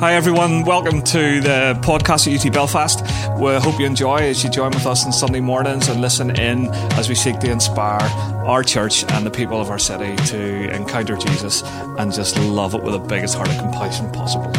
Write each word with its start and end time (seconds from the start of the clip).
Hi, 0.00 0.14
everyone. 0.14 0.64
Welcome 0.64 1.02
to 1.02 1.40
the 1.40 1.78
podcast 1.80 2.26
at 2.26 2.44
UT 2.44 2.52
Belfast. 2.52 3.00
We 3.38 3.54
hope 3.54 3.78
you 3.78 3.86
enjoy 3.86 4.16
as 4.16 4.42
you 4.42 4.50
join 4.50 4.72
with 4.72 4.86
us 4.86 5.06
on 5.06 5.12
Sunday 5.12 5.38
mornings 5.38 5.88
and 5.88 6.00
listen 6.00 6.36
in 6.36 6.66
as 6.98 7.08
we 7.08 7.14
seek 7.14 7.38
to 7.38 7.50
inspire 7.50 8.02
our 8.44 8.64
church 8.64 9.04
and 9.12 9.24
the 9.24 9.30
people 9.30 9.60
of 9.60 9.70
our 9.70 9.78
city 9.78 10.16
to 10.30 10.68
encounter 10.74 11.16
Jesus 11.16 11.62
and 11.62 12.12
just 12.12 12.36
love 12.38 12.74
it 12.74 12.82
with 12.82 12.94
the 12.94 12.98
biggest 12.98 13.36
heart 13.36 13.48
of 13.48 13.56
compassion 13.58 14.10
possible. 14.10 14.50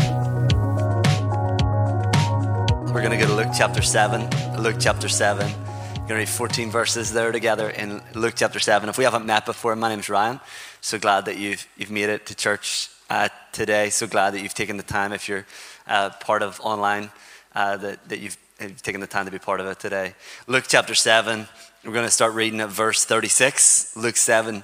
We're 2.93 3.01
going 3.01 3.11
to 3.11 3.17
go 3.17 3.27
to 3.27 3.35
Luke 3.35 3.51
chapter 3.55 3.81
7. 3.81 4.61
Luke 4.61 4.77
chapter 4.79 5.09
7. 5.09 5.45
We're 5.45 5.95
going 5.97 6.07
to 6.07 6.15
read 6.15 6.29
14 6.29 6.71
verses 6.71 7.11
there 7.11 7.33
together 7.33 7.69
in 7.69 8.01
Luke 8.13 8.35
chapter 8.37 8.59
7. 8.59 8.87
If 8.87 8.97
we 8.97 9.03
haven't 9.03 9.25
met 9.25 9.45
before, 9.45 9.75
my 9.75 9.89
name's 9.89 10.07
Ryan. 10.07 10.39
So 10.79 10.97
glad 10.97 11.25
that 11.25 11.37
you've, 11.37 11.67
you've 11.75 11.91
made 11.91 12.07
it 12.07 12.25
to 12.27 12.35
church 12.35 12.89
uh, 13.09 13.29
today. 13.51 13.89
So 13.89 14.07
glad 14.07 14.33
that 14.33 14.41
you've 14.41 14.53
taken 14.53 14.77
the 14.77 14.83
time, 14.83 15.13
if 15.13 15.27
you're 15.29 15.45
uh, 15.87 16.09
part 16.19 16.41
of 16.41 16.59
online, 16.61 17.11
uh, 17.53 17.77
that, 17.77 18.09
that 18.09 18.19
you've, 18.19 18.37
you've 18.59 18.81
taken 18.81 19.01
the 19.01 19.07
time 19.07 19.25
to 19.25 19.31
be 19.31 19.39
part 19.39 19.59
of 19.59 19.67
it 19.67 19.79
today. 19.79 20.13
Luke 20.47 20.65
chapter 20.67 20.95
7, 20.95 21.47
we're 21.83 21.93
going 21.93 22.05
to 22.05 22.11
start 22.11 22.33
reading 22.33 22.61
at 22.61 22.69
verse 22.69 23.05
36. 23.05 23.95
Luke 23.95 24.17
7, 24.17 24.63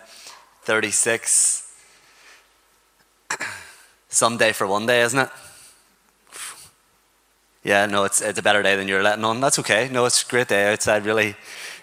36. 0.64 1.74
Someday 4.10 4.52
for 4.52 4.68
one 4.68 4.86
day, 4.86 5.02
isn't 5.02 5.20
it? 5.20 5.30
Yeah, 7.64 7.86
no, 7.86 8.06
it's, 8.06 8.22
it's 8.22 8.40
a 8.40 8.42
better 8.42 8.64
day 8.64 8.76
than 8.76 8.88
you're 8.88 9.04
letting 9.04 9.24
on. 9.24 9.40
That's 9.40 9.60
okay. 9.60 9.88
No, 9.92 10.06
it's 10.06 10.24
a 10.24 10.30
great 10.30 10.48
day 10.48 10.74
outside. 10.74 11.06
Really, 11.06 11.36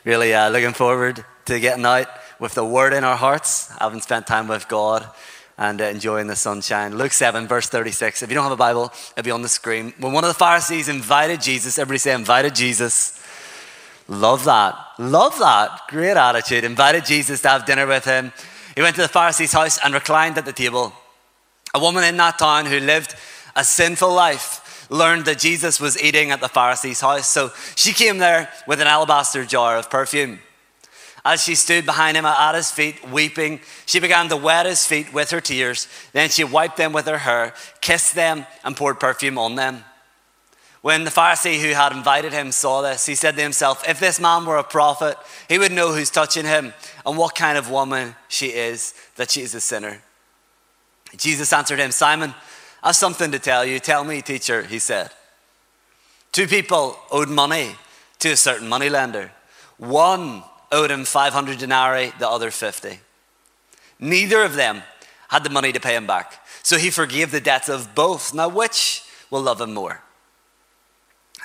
really 0.05 0.35
uh, 0.35 0.51
looking 0.51 0.73
forward 0.73 1.25
to 1.45 1.61
getting 1.61 1.87
out 1.87 2.09
with 2.41 2.55
the 2.55 2.65
word 2.65 2.93
in 2.93 3.05
our 3.05 3.17
hearts, 3.17 3.69
having 3.79 4.01
spent 4.01 4.27
time 4.27 4.49
with 4.49 4.69
God 4.69 5.09
and 5.59 5.81
uh, 5.81 5.85
enjoying 5.85 6.29
the 6.29 6.37
sunshine. 6.37 6.97
Luke 6.97 7.13
7, 7.13 7.49
verse 7.49 7.69
36. 7.69 8.23
If 8.23 8.31
you 8.31 8.35
don't 8.35 8.45
have 8.45 8.53
a 8.53 8.57
Bible, 8.57 8.93
it'll 9.17 9.25
be 9.25 9.33
on 9.33 9.43
the 9.43 9.49
screen. 9.49 9.93
When 9.99 10.13
one 10.13 10.25
of 10.25 10.29
the 10.29 10.35
Pharisees 10.35 10.89
invited 10.89 11.43
Jesus, 11.43 11.79
everybody 11.79 11.99
say, 11.99 12.15
invited 12.15 12.55
Jesus. 12.55 13.23
Love 14.07 14.45
that. 14.45 14.75
Love 14.99 15.39
that. 15.41 15.83
Great 15.89 16.17
attitude. 16.17 16.65
Invited 16.65 17.05
Jesus 17.05 17.43
to 17.43 17.49
have 17.49 17.67
dinner 17.67 17.87
with 17.87 18.05
him. 18.05 18.33
He 18.75 18.83
went 18.83 18.95
to 18.97 19.03
the 19.03 19.09
Pharisee's 19.09 19.53
house 19.53 19.79
and 19.85 19.93
reclined 19.93 20.39
at 20.39 20.45
the 20.45 20.53
table. 20.53 20.93
A 21.75 21.81
woman 21.81 22.05
in 22.05 22.17
that 22.19 22.39
town 22.39 22.67
who 22.67 22.79
lived 22.79 23.17
a 23.57 23.65
sinful 23.65 24.13
life 24.15 24.65
learned 24.91 25.25
that 25.27 25.39
Jesus 25.39 25.81
was 25.81 26.01
eating 26.01 26.31
at 26.31 26.41
the 26.41 26.49
Pharisee's 26.49 27.01
house. 27.01 27.27
So 27.27 27.51
she 27.75 27.93
came 27.93 28.19
there 28.19 28.49
with 28.67 28.81
an 28.81 28.87
alabaster 28.87 29.45
jar 29.45 29.77
of 29.77 29.91
perfume. 29.91 30.39
As 31.25 31.43
she 31.43 31.55
stood 31.55 31.85
behind 31.85 32.17
him 32.17 32.25
at 32.25 32.55
his 32.55 32.71
feet, 32.71 33.09
weeping, 33.09 33.61
she 33.87 34.01
began 34.01 34.29
to 34.29 34.37
wet 34.37 34.67
his 34.67 34.87
feet 34.87 35.13
with 35.13 35.31
her 35.31 35.41
tears. 35.41 35.89
Then 36.13 36.29
she 36.29 36.45
wiped 36.45 36.77
them 36.77 36.93
with 36.93 37.07
her 37.07 37.19
hair, 37.19 37.55
kissed 37.81 38.15
them, 38.15 38.47
and 38.65 38.77
poured 38.77 39.01
perfume 39.01 39.39
on 39.39 39.57
them. 39.57 39.85
When 40.81 41.05
the 41.05 41.11
Pharisee 41.11 41.61
who 41.61 41.75
had 41.75 41.93
invited 41.93 42.33
him 42.33 42.53
saw 42.53 42.83
this, 42.83 43.05
he 43.05 43.17
said 43.17 43.35
to 43.37 43.43
himself, 43.43 43.87
If 43.89 43.99
this 43.99 44.21
man 44.21 44.45
were 44.45 44.59
a 44.59 44.65
prophet, 44.65 45.17
he 45.49 45.59
would 45.59 45.73
know 45.73 45.93
who's 45.93 46.11
touching 46.11 46.47
him 46.47 46.73
and 47.05 47.19
what 47.19 47.35
kind 47.35 47.59
of 47.59 47.71
woman 47.71 48.15
she 48.29 48.47
is, 48.47 48.95
that 49.17 49.31
she 49.31 49.43
is 49.43 49.55
a 49.55 49.61
sinner. 49.61 50.01
Jesus 51.17 51.53
answered 51.53 51.81
him, 51.81 51.91
Simon, 51.91 52.33
I 52.83 52.89
have 52.89 52.97
something 52.97 53.33
to 53.33 53.39
tell 53.39 53.65
you. 53.65 53.81
Tell 53.81 54.05
me, 54.05 54.23
teacher, 54.23 54.63
he 54.63 54.79
said. 54.79 55.11
Two 56.31 56.47
people 56.47 56.99
owed 57.11 57.29
money 57.29 57.75
to 58.21 58.31
a 58.31 58.37
certain 58.37 58.69
moneylender. 58.69 59.33
One 59.79 60.45
owed 60.71 60.91
him 60.91 61.05
500 61.05 61.59
denarii, 61.59 62.13
the 62.19 62.29
other 62.29 62.51
50. 62.51 63.01
Neither 63.99 64.43
of 64.43 64.55
them 64.55 64.83
had 65.29 65.45
the 65.45 65.51
money 65.51 65.73
to 65.73 65.81
pay 65.81 65.97
him 65.97 66.07
back. 66.07 66.45
So 66.63 66.77
he 66.77 66.91
forgave 66.91 67.31
the 67.31 67.41
debts 67.41 67.69
of 67.69 67.95
both. 67.95 68.35
Now, 68.35 68.49
which 68.49 69.03
will 69.31 69.43
love 69.43 69.61
him 69.61 69.75
more? 69.75 70.03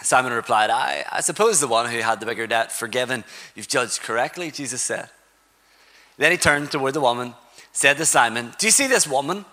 Simon 0.01 0.33
replied, 0.33 0.69
I, 0.69 1.05
I 1.11 1.21
suppose 1.21 1.59
the 1.59 1.67
one 1.67 1.89
who 1.89 1.99
had 1.99 2.19
the 2.19 2.25
bigger 2.25 2.47
debt 2.47 2.71
forgiven. 2.71 3.23
You've 3.55 3.67
judged 3.67 4.01
correctly, 4.01 4.51
Jesus 4.51 4.81
said. 4.81 5.09
Then 6.17 6.31
he 6.31 6.37
turned 6.37 6.71
toward 6.71 6.93
the 6.93 7.01
woman, 7.01 7.35
said 7.71 7.97
to 7.97 8.05
Simon, 8.05 8.53
Do 8.59 8.67
you 8.67 8.71
see 8.71 8.87
this 8.87 9.07
woman? 9.07 9.45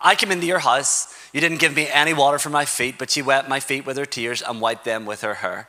I 0.00 0.16
came 0.16 0.32
into 0.32 0.46
your 0.46 0.58
house. 0.58 1.16
You 1.32 1.40
didn't 1.40 1.60
give 1.60 1.74
me 1.74 1.88
any 1.88 2.12
water 2.12 2.38
for 2.38 2.50
my 2.50 2.64
feet, 2.64 2.96
but 2.98 3.10
she 3.10 3.22
wet 3.22 3.48
my 3.48 3.60
feet 3.60 3.86
with 3.86 3.96
her 3.96 4.04
tears 4.04 4.42
and 4.42 4.60
wiped 4.60 4.84
them 4.84 5.06
with 5.06 5.22
her 5.22 5.34
hair. 5.34 5.68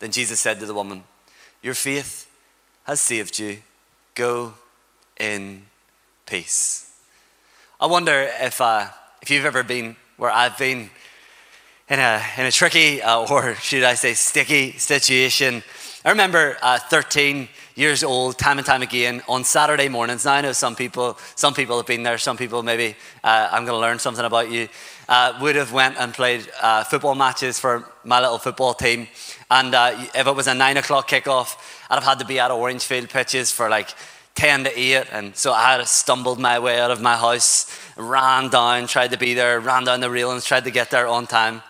Then 0.00 0.10
Jesus 0.10 0.40
said 0.40 0.58
to 0.60 0.66
the 0.66 0.74
woman, 0.74 1.04
Your 1.62 1.74
faith 1.74 2.28
has 2.84 3.00
saved 3.00 3.38
you. 3.38 3.58
Go 4.14 4.54
in 5.18 5.62
peace. 6.26 6.98
I 7.78 7.86
wonder 7.86 8.28
if, 8.40 8.60
uh, 8.60 8.88
if 9.22 9.30
you've 9.30 9.44
ever 9.44 9.62
been 9.62 9.96
where 10.16 10.30
I've 10.30 10.58
been 10.58 10.90
in 11.88 11.98
a, 11.98 12.22
in 12.36 12.46
a 12.46 12.50
tricky, 12.50 13.02
uh, 13.02 13.26
or 13.30 13.54
should 13.56 13.84
I 13.84 13.94
say, 13.94 14.14
sticky 14.14 14.72
situation. 14.72 15.62
I 16.04 16.10
remember 16.10 16.56
uh, 16.62 16.78
13 16.78 17.48
years 17.74 18.04
old, 18.04 18.38
time 18.38 18.58
and 18.58 18.66
time 18.66 18.82
again, 18.82 19.22
on 19.28 19.44
Saturday 19.44 19.88
mornings. 19.88 20.24
Now 20.24 20.34
I 20.34 20.40
know 20.40 20.52
some 20.52 20.76
people, 20.76 21.18
some 21.34 21.52
people 21.52 21.76
have 21.76 21.86
been 21.86 22.02
there. 22.02 22.18
Some 22.18 22.36
people 22.36 22.62
maybe 22.62 22.96
uh, 23.24 23.48
I'm 23.50 23.64
going 23.64 23.76
to 23.76 23.80
learn 23.80 23.98
something 23.98 24.24
about 24.24 24.50
you. 24.50 24.68
Uh, 25.08 25.38
would 25.40 25.56
have 25.56 25.72
went 25.72 25.96
and 25.98 26.14
played 26.14 26.48
uh, 26.62 26.84
football 26.84 27.14
matches 27.14 27.58
for 27.58 27.84
my 28.04 28.20
little 28.20 28.38
football 28.38 28.72
team. 28.72 29.08
And 29.50 29.74
uh, 29.74 30.06
if 30.14 30.26
it 30.26 30.34
was 30.34 30.46
a 30.46 30.54
nine 30.54 30.76
o'clock 30.76 31.08
kickoff, 31.08 31.56
I'd 31.90 31.96
have 31.96 32.04
had 32.04 32.18
to 32.20 32.24
be 32.24 32.38
at 32.38 32.50
Orangefield 32.50 33.08
pitches 33.08 33.50
for 33.50 33.68
like 33.68 33.90
10 34.36 34.64
to 34.64 34.78
8. 34.78 35.06
And 35.12 35.36
so 35.36 35.52
I 35.52 35.72
had 35.72 35.86
stumbled 35.88 36.38
my 36.38 36.58
way 36.58 36.80
out 36.80 36.90
of 36.90 37.02
my 37.02 37.16
house, 37.16 37.66
ran 37.96 38.48
down, 38.48 38.86
tried 38.86 39.10
to 39.10 39.18
be 39.18 39.34
there, 39.34 39.58
ran 39.58 39.84
down 39.84 40.00
the 40.00 40.10
railings, 40.10 40.44
tried 40.44 40.64
to 40.64 40.70
get 40.70 40.90
there 40.90 41.06
on 41.06 41.26
time. 41.26 41.62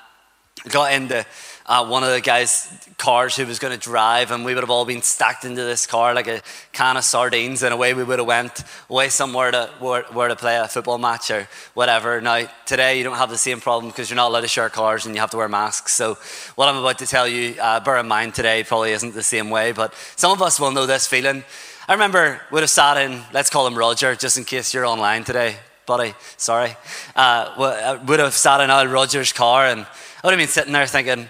Got 0.69 0.93
into 0.93 1.25
uh, 1.71 1.87
one 1.87 2.03
of 2.03 2.11
the 2.11 2.21
guys' 2.21 2.69
cars 2.99 3.37
who 3.37 3.47
was 3.47 3.61
going 3.61 3.73
to 3.73 3.79
drive, 3.79 4.33
and 4.33 4.45
we 4.45 4.55
would 4.55 4.65
have 4.65 4.71
all 4.71 4.85
been 4.85 5.03
stacked 5.03 5.45
into 5.45 5.63
this 5.63 5.87
car 5.87 6.15
like 6.15 6.27
a 6.27 6.43
can 6.73 6.97
of 6.97 7.05
sardines, 7.05 7.63
and 7.63 7.73
away 7.73 7.95
we 7.95 8.03
would 8.03 8.19
have 8.19 8.27
went 8.27 8.65
away 8.91 9.09
somewhere 9.09 9.53
to 9.53 9.71
where, 9.79 10.03
where 10.11 10.27
to 10.27 10.35
play 10.35 10.59
a 10.59 10.67
football 10.67 10.99
match 10.99 11.31
or 11.31 11.49
whatever. 11.75 12.21
Now 12.21 12.51
today 12.67 12.99
you 12.99 13.05
don't 13.05 13.17
have 13.19 13.31
the 13.31 13.39
same 13.39 13.61
problem 13.61 13.93
because 13.93 14.11
you're 14.11 14.17
not 14.17 14.31
allowed 14.31 14.41
to 14.41 14.49
share 14.49 14.69
cars 14.69 15.07
and 15.07 15.15
you 15.15 15.21
have 15.21 15.31
to 15.31 15.37
wear 15.37 15.49
masks. 15.49 15.95
So 15.95 16.19
what 16.57 16.69
I'm 16.69 16.77
about 16.77 16.99
to 16.99 17.07
tell 17.07 17.29
you, 17.29 17.55
uh, 17.61 17.79
bear 17.79 17.99
in 17.99 18.09
mind 18.09 18.35
today 18.35 18.65
probably 18.65 18.91
isn't 18.91 19.15
the 19.15 19.23
same 19.23 19.49
way, 19.49 19.71
but 19.71 19.95
some 20.17 20.33
of 20.33 20.43
us 20.43 20.59
will 20.59 20.73
know 20.73 20.87
this 20.87 21.07
feeling. 21.07 21.45
I 21.87 21.93
remember 21.93 22.41
would 22.51 22.63
have 22.63 22.71
sat 22.71 22.97
in, 22.97 23.23
let's 23.33 23.49
call 23.49 23.69
him 23.69 23.79
Roger, 23.79 24.17
just 24.17 24.37
in 24.39 24.43
case 24.43 24.75
you're 24.75 24.87
online 24.87 25.23
today, 25.23 25.55
buddy. 25.87 26.15
Sorry, 26.37 26.75
uh, 27.15 28.01
would 28.09 28.19
have 28.19 28.35
sat 28.35 28.61
in 28.61 28.71
Al 28.71 28.89
Roger's 28.89 29.33
car 29.33 29.67
and 29.67 29.83
I 29.83 30.27
would 30.27 30.33
have 30.33 30.39
been 30.39 30.49
sitting 30.49 30.73
there 30.73 30.87
thinking, 30.87 31.29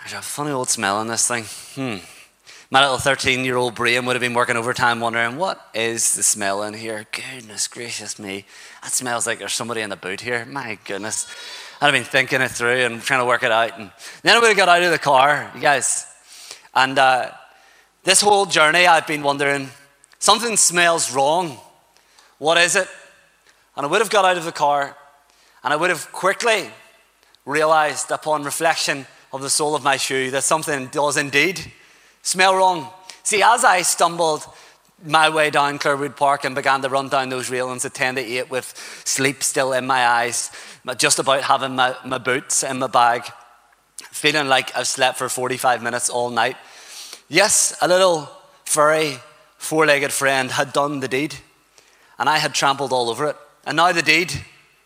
there's 0.00 0.14
a 0.14 0.22
funny 0.22 0.50
old 0.50 0.68
smell 0.68 1.00
in 1.02 1.08
this 1.08 1.28
thing. 1.28 1.44
Hmm. 1.74 2.04
My 2.70 2.80
little 2.82 2.98
13 2.98 3.44
year 3.44 3.56
old 3.56 3.74
brain 3.74 4.06
would 4.06 4.14
have 4.14 4.20
been 4.20 4.34
working 4.34 4.56
overtime 4.56 5.00
wondering, 5.00 5.36
what 5.36 5.68
is 5.74 6.14
the 6.14 6.22
smell 6.22 6.62
in 6.62 6.74
here? 6.74 7.06
Goodness 7.12 7.68
gracious 7.68 8.18
me. 8.18 8.44
That 8.82 8.92
smells 8.92 9.26
like 9.26 9.38
there's 9.38 9.52
somebody 9.52 9.80
in 9.80 9.90
the 9.90 9.96
boot 9.96 10.20
here. 10.20 10.44
My 10.46 10.78
goodness. 10.84 11.26
I'd 11.80 11.86
have 11.86 11.94
been 11.94 12.04
thinking 12.04 12.40
it 12.40 12.50
through 12.50 12.84
and 12.84 13.02
trying 13.02 13.20
to 13.20 13.26
work 13.26 13.42
it 13.42 13.52
out. 13.52 13.78
And 13.78 13.90
then 14.22 14.36
I 14.36 14.38
would 14.38 14.48
have 14.48 14.56
got 14.56 14.68
out 14.68 14.82
of 14.82 14.90
the 14.90 14.98
car, 14.98 15.50
you 15.54 15.60
guys. 15.60 16.06
And 16.74 16.98
uh, 16.98 17.30
this 18.04 18.20
whole 18.20 18.46
journey, 18.46 18.86
I've 18.86 19.06
been 19.06 19.22
wondering, 19.22 19.68
something 20.18 20.56
smells 20.56 21.14
wrong. 21.14 21.58
What 22.38 22.56
is 22.58 22.76
it? 22.76 22.88
And 23.76 23.84
I 23.84 23.88
would 23.88 24.00
have 24.00 24.10
got 24.10 24.24
out 24.24 24.36
of 24.36 24.44
the 24.44 24.52
car 24.52 24.96
and 25.62 25.72
I 25.72 25.76
would 25.76 25.90
have 25.90 26.10
quickly 26.12 26.70
realized 27.44 28.10
upon 28.10 28.44
reflection 28.44 29.06
of 29.32 29.42
the 29.42 29.50
sole 29.50 29.74
of 29.74 29.82
my 29.82 29.96
shoe 29.96 30.30
that 30.30 30.44
something 30.44 30.86
does 30.88 31.16
indeed 31.16 31.72
smell 32.22 32.54
wrong. 32.54 32.88
See, 33.22 33.42
as 33.42 33.64
I 33.64 33.82
stumbled 33.82 34.46
my 35.04 35.28
way 35.30 35.50
down 35.50 35.78
Clarawood 35.78 36.16
Park 36.16 36.44
and 36.44 36.54
began 36.54 36.82
to 36.82 36.88
run 36.88 37.08
down 37.08 37.28
those 37.28 37.50
railings 37.50 37.84
at 37.84 37.94
10 37.94 38.16
to 38.16 38.20
8 38.20 38.50
with 38.50 39.02
sleep 39.04 39.42
still 39.42 39.72
in 39.72 39.86
my 39.86 40.06
eyes, 40.06 40.50
just 40.98 41.18
about 41.18 41.42
having 41.42 41.74
my, 41.74 41.96
my 42.04 42.18
boots 42.18 42.62
in 42.62 42.78
my 42.78 42.86
bag, 42.86 43.24
feeling 44.10 44.48
like 44.48 44.76
I've 44.76 44.86
slept 44.86 45.18
for 45.18 45.28
45 45.28 45.82
minutes 45.82 46.10
all 46.10 46.30
night. 46.30 46.56
Yes, 47.28 47.76
a 47.80 47.88
little 47.88 48.28
furry, 48.64 49.18
four 49.56 49.86
legged 49.86 50.12
friend 50.12 50.50
had 50.50 50.72
done 50.72 51.00
the 51.00 51.08
deed, 51.08 51.36
and 52.18 52.28
I 52.28 52.38
had 52.38 52.54
trampled 52.54 52.92
all 52.92 53.08
over 53.08 53.26
it. 53.26 53.36
And 53.64 53.76
now 53.76 53.92
the 53.92 54.02
deed 54.02 54.32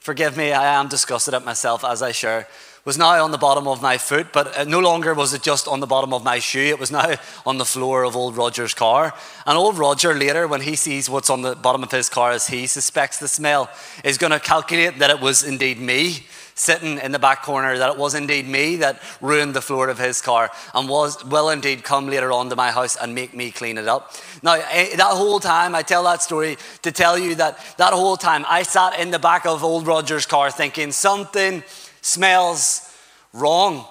forgive 0.05 0.37
me, 0.37 0.52
I 0.52 0.79
am 0.79 0.88
disgusted 0.88 1.32
at 1.32 1.46
myself 1.46 1.82
as 1.82 2.02
I 2.02 2.12
share, 2.12 2.46
was 2.85 2.99
now 2.99 3.23
on 3.25 3.31
the 3.31 3.39
bottom 3.39 3.67
of 3.67 3.81
my 3.81 3.97
foot, 3.97 4.27
but 4.33 4.69
no 4.69 4.79
longer 4.79 5.15
was 5.15 5.33
it 5.33 5.43
just 5.43 5.67
on 5.67 5.81
the 5.81 5.87
bottom 5.87 6.13
of 6.13 6.23
my 6.23 6.39
shoe, 6.39 6.61
it 6.61 6.79
was 6.79 6.91
now 6.91 7.15
on 7.47 7.59
the 7.59 7.65
floor 7.65 8.05
of 8.05 8.15
old 8.15 8.37
Roger's 8.37 8.75
car. 8.75 9.15
And 9.47 9.57
old 9.57 9.79
Roger 9.79 10.15
later, 10.15 10.47
when 10.47 10.61
he 10.61 10.77
sees 10.77 11.09
what's 11.09 11.31
on 11.31 11.43
the 11.43 11.55
bottom 11.55 11.83
of 11.83 11.91
his 11.91 12.09
car 12.09 12.33
as 12.33 12.47
he 12.47 12.67
suspects 12.67 13.19
the 13.19 13.29
smell, 13.29 13.71
is 14.05 14.19
going 14.19 14.33
to 14.33 14.41
calculate 14.41 14.99
that 14.99 15.11
it 15.11 15.21
was 15.21 15.45
indeed 15.45 15.79
me 15.79 16.27
sitting 16.55 16.99
in 16.99 17.13
the 17.13 17.19
back 17.19 17.43
corner 17.43 17.77
that 17.79 17.91
it 17.91 17.99
was 17.99 18.15
indeed 18.15 18.47
me 18.47 18.77
that 18.77 19.03
ruined 19.21 19.55
the 19.55 19.61
floor 19.61 19.89
of 19.89 19.99
his 19.99 20.21
car 20.21 20.51
and 20.75 20.89
was 20.89 21.25
will 21.25 21.51
indeed 21.51 21.83
come 21.83 22.07
later 22.07 22.31
on 22.31 22.49
to 22.49 22.55
my 22.55 22.71
house 22.71 22.97
and 22.97 23.15
make 23.15 23.35
me 23.35 23.51
clean 23.51 23.77
it 23.77 23.89
up. 23.89 24.13
Now, 24.43 24.55
eh, 24.71 24.95
that 24.97 25.03
whole 25.03 25.41
time, 25.41 25.75
I 25.75 25.83
tell 25.83 26.05
that 26.05 26.23
story 26.23 26.57
to 26.83 26.93
tell 26.93 27.19
you 27.19 27.35
that 27.37 27.59
that 27.79 27.93
whole 27.93 28.17
time 28.17 28.45
I 28.49 28.63
sat 28.63 29.01
in 29.01 29.11
the 29.11 29.19
back 29.19 29.47
of 29.47 29.65
old 29.65 29.87
Roger's 29.87 30.27
car 30.27 30.51
thinking 30.51 30.93
something 30.93 31.65
smells 32.05 32.91
wrong. 33.33 33.87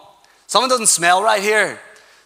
Something 0.47 0.69
doesn't 0.69 0.87
smell 0.87 1.23
right 1.23 1.41
here. 1.41 1.79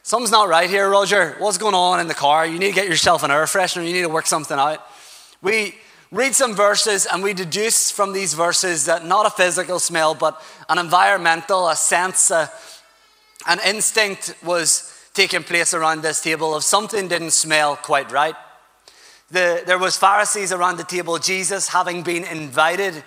Something's 0.03 0.31
not 0.31 0.49
right 0.49 0.69
here, 0.69 0.89
Roger. 0.89 1.35
What's 1.39 1.57
going 1.57 1.75
on 1.75 1.99
in 1.99 2.07
the 2.07 2.13
car? 2.13 2.45
You 2.45 2.59
need 2.59 2.69
to 2.69 2.75
get 2.75 2.87
yourself 2.87 3.23
an 3.23 3.31
air 3.31 3.45
freshener. 3.45 3.85
You 3.85 3.93
need 3.93 4.01
to 4.01 4.09
work 4.09 4.27
something 4.27 4.57
out. 4.57 4.85
We 5.41 5.75
read 6.11 6.35
some 6.35 6.55
verses 6.55 7.05
and 7.05 7.23
we 7.23 7.33
deduce 7.33 7.89
from 7.89 8.13
these 8.13 8.33
verses 8.33 8.85
that 8.85 9.05
not 9.05 9.25
a 9.25 9.29
physical 9.29 9.79
smell, 9.79 10.13
but 10.13 10.41
an 10.69 10.77
environmental, 10.77 11.69
a 11.69 11.75
sense, 11.75 12.31
a, 12.31 12.51
an 13.47 13.59
instinct 13.65 14.35
was 14.43 14.93
taking 15.13 15.43
place 15.43 15.73
around 15.73 16.01
this 16.01 16.21
table 16.21 16.53
of 16.53 16.63
something 16.63 17.07
didn't 17.07 17.31
smell 17.31 17.75
quite 17.75 18.11
right. 18.11 18.35
The, 19.31 19.63
there 19.65 19.79
was 19.79 19.97
Pharisees 19.97 20.51
around 20.51 20.77
the 20.77 20.83
table, 20.83 21.17
Jesus 21.17 21.69
having 21.69 22.03
been 22.03 22.23
invited 22.23 23.03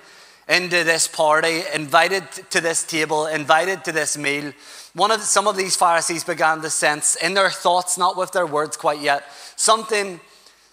into 0.50 0.82
this 0.82 1.06
party, 1.06 1.62
invited 1.72 2.24
to 2.50 2.60
this 2.60 2.82
table, 2.82 3.26
invited 3.26 3.84
to 3.84 3.92
this 3.92 4.18
meal. 4.18 4.52
One 4.94 5.12
of 5.12 5.20
some 5.20 5.46
of 5.46 5.56
these 5.56 5.76
Pharisees 5.76 6.24
began 6.24 6.60
to 6.62 6.70
sense 6.70 7.14
in 7.14 7.34
their 7.34 7.50
thoughts, 7.50 7.96
not 7.96 8.16
with 8.16 8.32
their 8.32 8.46
words 8.46 8.76
quite 8.76 9.00
yet, 9.00 9.24
something 9.54 10.20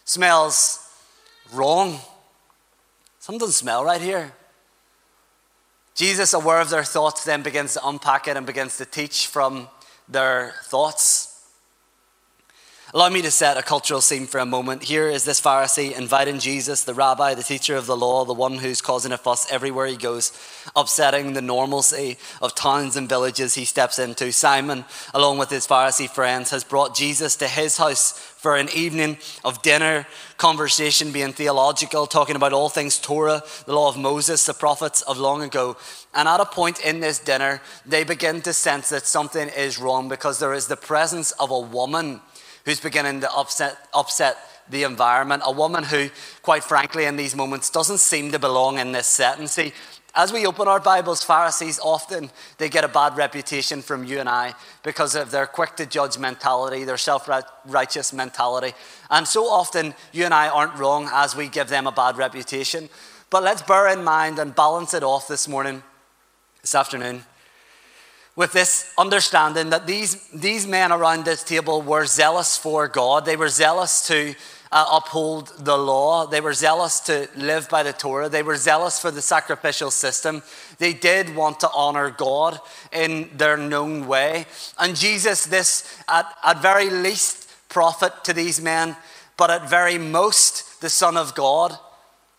smells 0.03 0.79
wrong. 1.53 1.99
Something 3.19 3.39
doesn't 3.39 3.53
smell 3.53 3.83
right 3.83 4.01
here. 4.01 4.33
Jesus, 5.93 6.33
aware 6.33 6.59
of 6.59 6.71
their 6.71 6.83
thoughts, 6.83 7.23
then 7.23 7.43
begins 7.43 7.73
to 7.73 7.87
unpack 7.87 8.27
it 8.27 8.35
and 8.35 8.47
begins 8.47 8.77
to 8.77 8.85
teach 8.85 9.27
from 9.27 9.67
their 10.09 10.53
thoughts. 10.63 11.26
Allow 12.93 13.09
me 13.09 13.21
to 13.23 13.31
set 13.31 13.57
a 13.57 13.61
cultural 13.61 13.99
scene 13.99 14.27
for 14.27 14.37
a 14.37 14.45
moment. 14.45 14.83
Here 14.83 15.09
is 15.09 15.25
this 15.25 15.41
Pharisee 15.41 15.91
inviting 15.91 16.39
Jesus, 16.39 16.85
the 16.85 16.93
rabbi, 16.93 17.33
the 17.33 17.43
teacher 17.43 17.75
of 17.75 17.85
the 17.85 17.97
law, 17.97 18.23
the 18.23 18.33
one 18.33 18.59
who's 18.59 18.79
causing 18.79 19.11
a 19.11 19.17
fuss 19.17 19.51
everywhere 19.51 19.87
he 19.87 19.97
goes, 19.97 20.31
upsetting 20.73 21.33
the 21.33 21.41
normalcy 21.41 22.17
of 22.41 22.55
towns 22.55 22.95
and 22.95 23.09
villages 23.09 23.55
he 23.55 23.65
steps 23.65 23.99
into. 23.99 24.31
Simon, 24.31 24.85
along 25.13 25.37
with 25.37 25.49
his 25.49 25.67
Pharisee 25.67 26.09
friends, 26.09 26.51
has 26.51 26.63
brought 26.63 26.95
Jesus 26.95 27.35
to 27.35 27.49
his 27.49 27.75
house 27.75 28.13
for 28.37 28.55
an 28.55 28.69
evening 28.73 29.17
of 29.43 29.61
dinner, 29.61 30.07
conversation 30.37 31.11
being 31.11 31.33
theological, 31.33 32.07
talking 32.07 32.37
about 32.37 32.53
all 32.53 32.69
things 32.69 32.99
Torah, 32.99 33.43
the 33.65 33.73
law 33.73 33.89
of 33.89 33.97
Moses, 33.97 34.45
the 34.45 34.53
prophets 34.53 35.01
of 35.01 35.17
long 35.17 35.41
ago. 35.41 35.75
And 36.13 36.29
at 36.29 36.39
a 36.39 36.45
point 36.45 36.79
in 36.85 37.01
this 37.01 37.19
dinner, 37.19 37.61
they 37.85 38.05
begin 38.05 38.41
to 38.43 38.53
sense 38.53 38.87
that 38.89 39.05
something 39.05 39.49
is 39.49 39.77
wrong 39.77 40.07
because 40.07 40.39
there 40.39 40.53
is 40.53 40.67
the 40.67 40.77
presence 40.77 41.31
of 41.31 41.51
a 41.51 41.59
woman 41.59 42.21
who's 42.67 42.81
beginning 42.81 43.21
to 43.21 43.31
upset, 43.31 43.77
upset 43.93 44.37
the 44.69 44.83
environment. 44.83 45.41
A 45.45 45.51
woman 45.53 45.85
who, 45.85 46.09
quite 46.41 46.65
frankly, 46.65 47.05
in 47.05 47.15
these 47.15 47.33
moments 47.33 47.69
doesn't 47.69 47.99
seem 47.99 48.33
to 48.33 48.39
belong 48.39 48.77
in 48.77 48.91
this 48.91 49.07
setting. 49.07 49.47
See, 49.47 49.71
as 50.13 50.33
we 50.33 50.45
open 50.45 50.67
our 50.67 50.81
Bibles, 50.81 51.23
Pharisees 51.23 51.79
often 51.81 52.29
they 52.57 52.67
get 52.67 52.83
a 52.83 52.89
bad 52.89 53.15
reputation 53.15 53.81
from 53.81 54.03
you 54.03 54.19
and 54.19 54.27
I 54.27 54.53
because 54.83 55.15
of 55.15 55.31
their 55.31 55.47
quick 55.47 55.77
to 55.77 55.85
judge 55.85 56.17
mentality, 56.17 56.83
their 56.83 56.97
self-righteous 56.97 58.11
mentality. 58.11 58.75
And 59.09 59.25
so 59.25 59.45
often 59.45 59.95
you 60.11 60.25
and 60.25 60.33
I 60.33 60.49
aren't 60.49 60.77
wrong 60.77 61.09
as 61.13 61.37
we 61.37 61.47
give 61.47 61.69
them 61.69 61.87
a 61.87 61.91
bad 61.93 62.17
reputation. 62.17 62.89
But 63.29 63.43
let's 63.43 63.61
bear 63.61 63.87
in 63.87 64.03
mind 64.03 64.39
and 64.39 64.53
balance 64.53 64.93
it 64.93 65.03
off 65.03 65.29
this 65.29 65.47
morning, 65.47 65.83
this 66.61 66.75
afternoon 66.75 67.23
with 68.37 68.53
this 68.53 68.93
understanding 68.99 69.71
that 69.71 69.87
these, 69.87 70.15
these 70.29 70.67
men 70.67 70.91
around 70.91 71.25
this 71.25 71.43
table 71.43 71.81
were 71.81 72.05
zealous 72.05 72.55
for 72.55 72.87
God. 72.87 73.25
They 73.25 73.35
were 73.35 73.49
zealous 73.49 74.05
to 74.07 74.35
uh, 74.71 74.85
uphold 74.91 75.51
the 75.57 75.75
law. 75.75 76.27
They 76.27 76.39
were 76.39 76.53
zealous 76.53 76.99
to 77.01 77.27
live 77.35 77.67
by 77.67 77.81
the 77.81 77.93
Torah. 77.93 78.29
They 78.29 78.43
were 78.43 78.55
zealous 78.55 78.99
for 78.99 79.09
the 79.09 79.23
sacrificial 79.23 79.89
system. 79.89 80.43
They 80.77 80.93
did 80.93 81.35
want 81.35 81.59
to 81.61 81.71
honor 81.73 82.11
God 82.11 82.59
in 82.91 83.31
their 83.35 83.57
known 83.57 84.05
way. 84.05 84.45
And 84.77 84.95
Jesus, 84.95 85.47
this 85.47 85.97
at, 86.07 86.31
at 86.43 86.61
very 86.61 86.91
least 86.91 87.49
prophet 87.69 88.23
to 88.25 88.33
these 88.33 88.61
men, 88.61 88.95
but 89.35 89.49
at 89.49 89.67
very 89.67 89.97
most 89.97 90.79
the 90.79 90.89
Son 90.89 91.17
of 91.17 91.33
God 91.33 91.75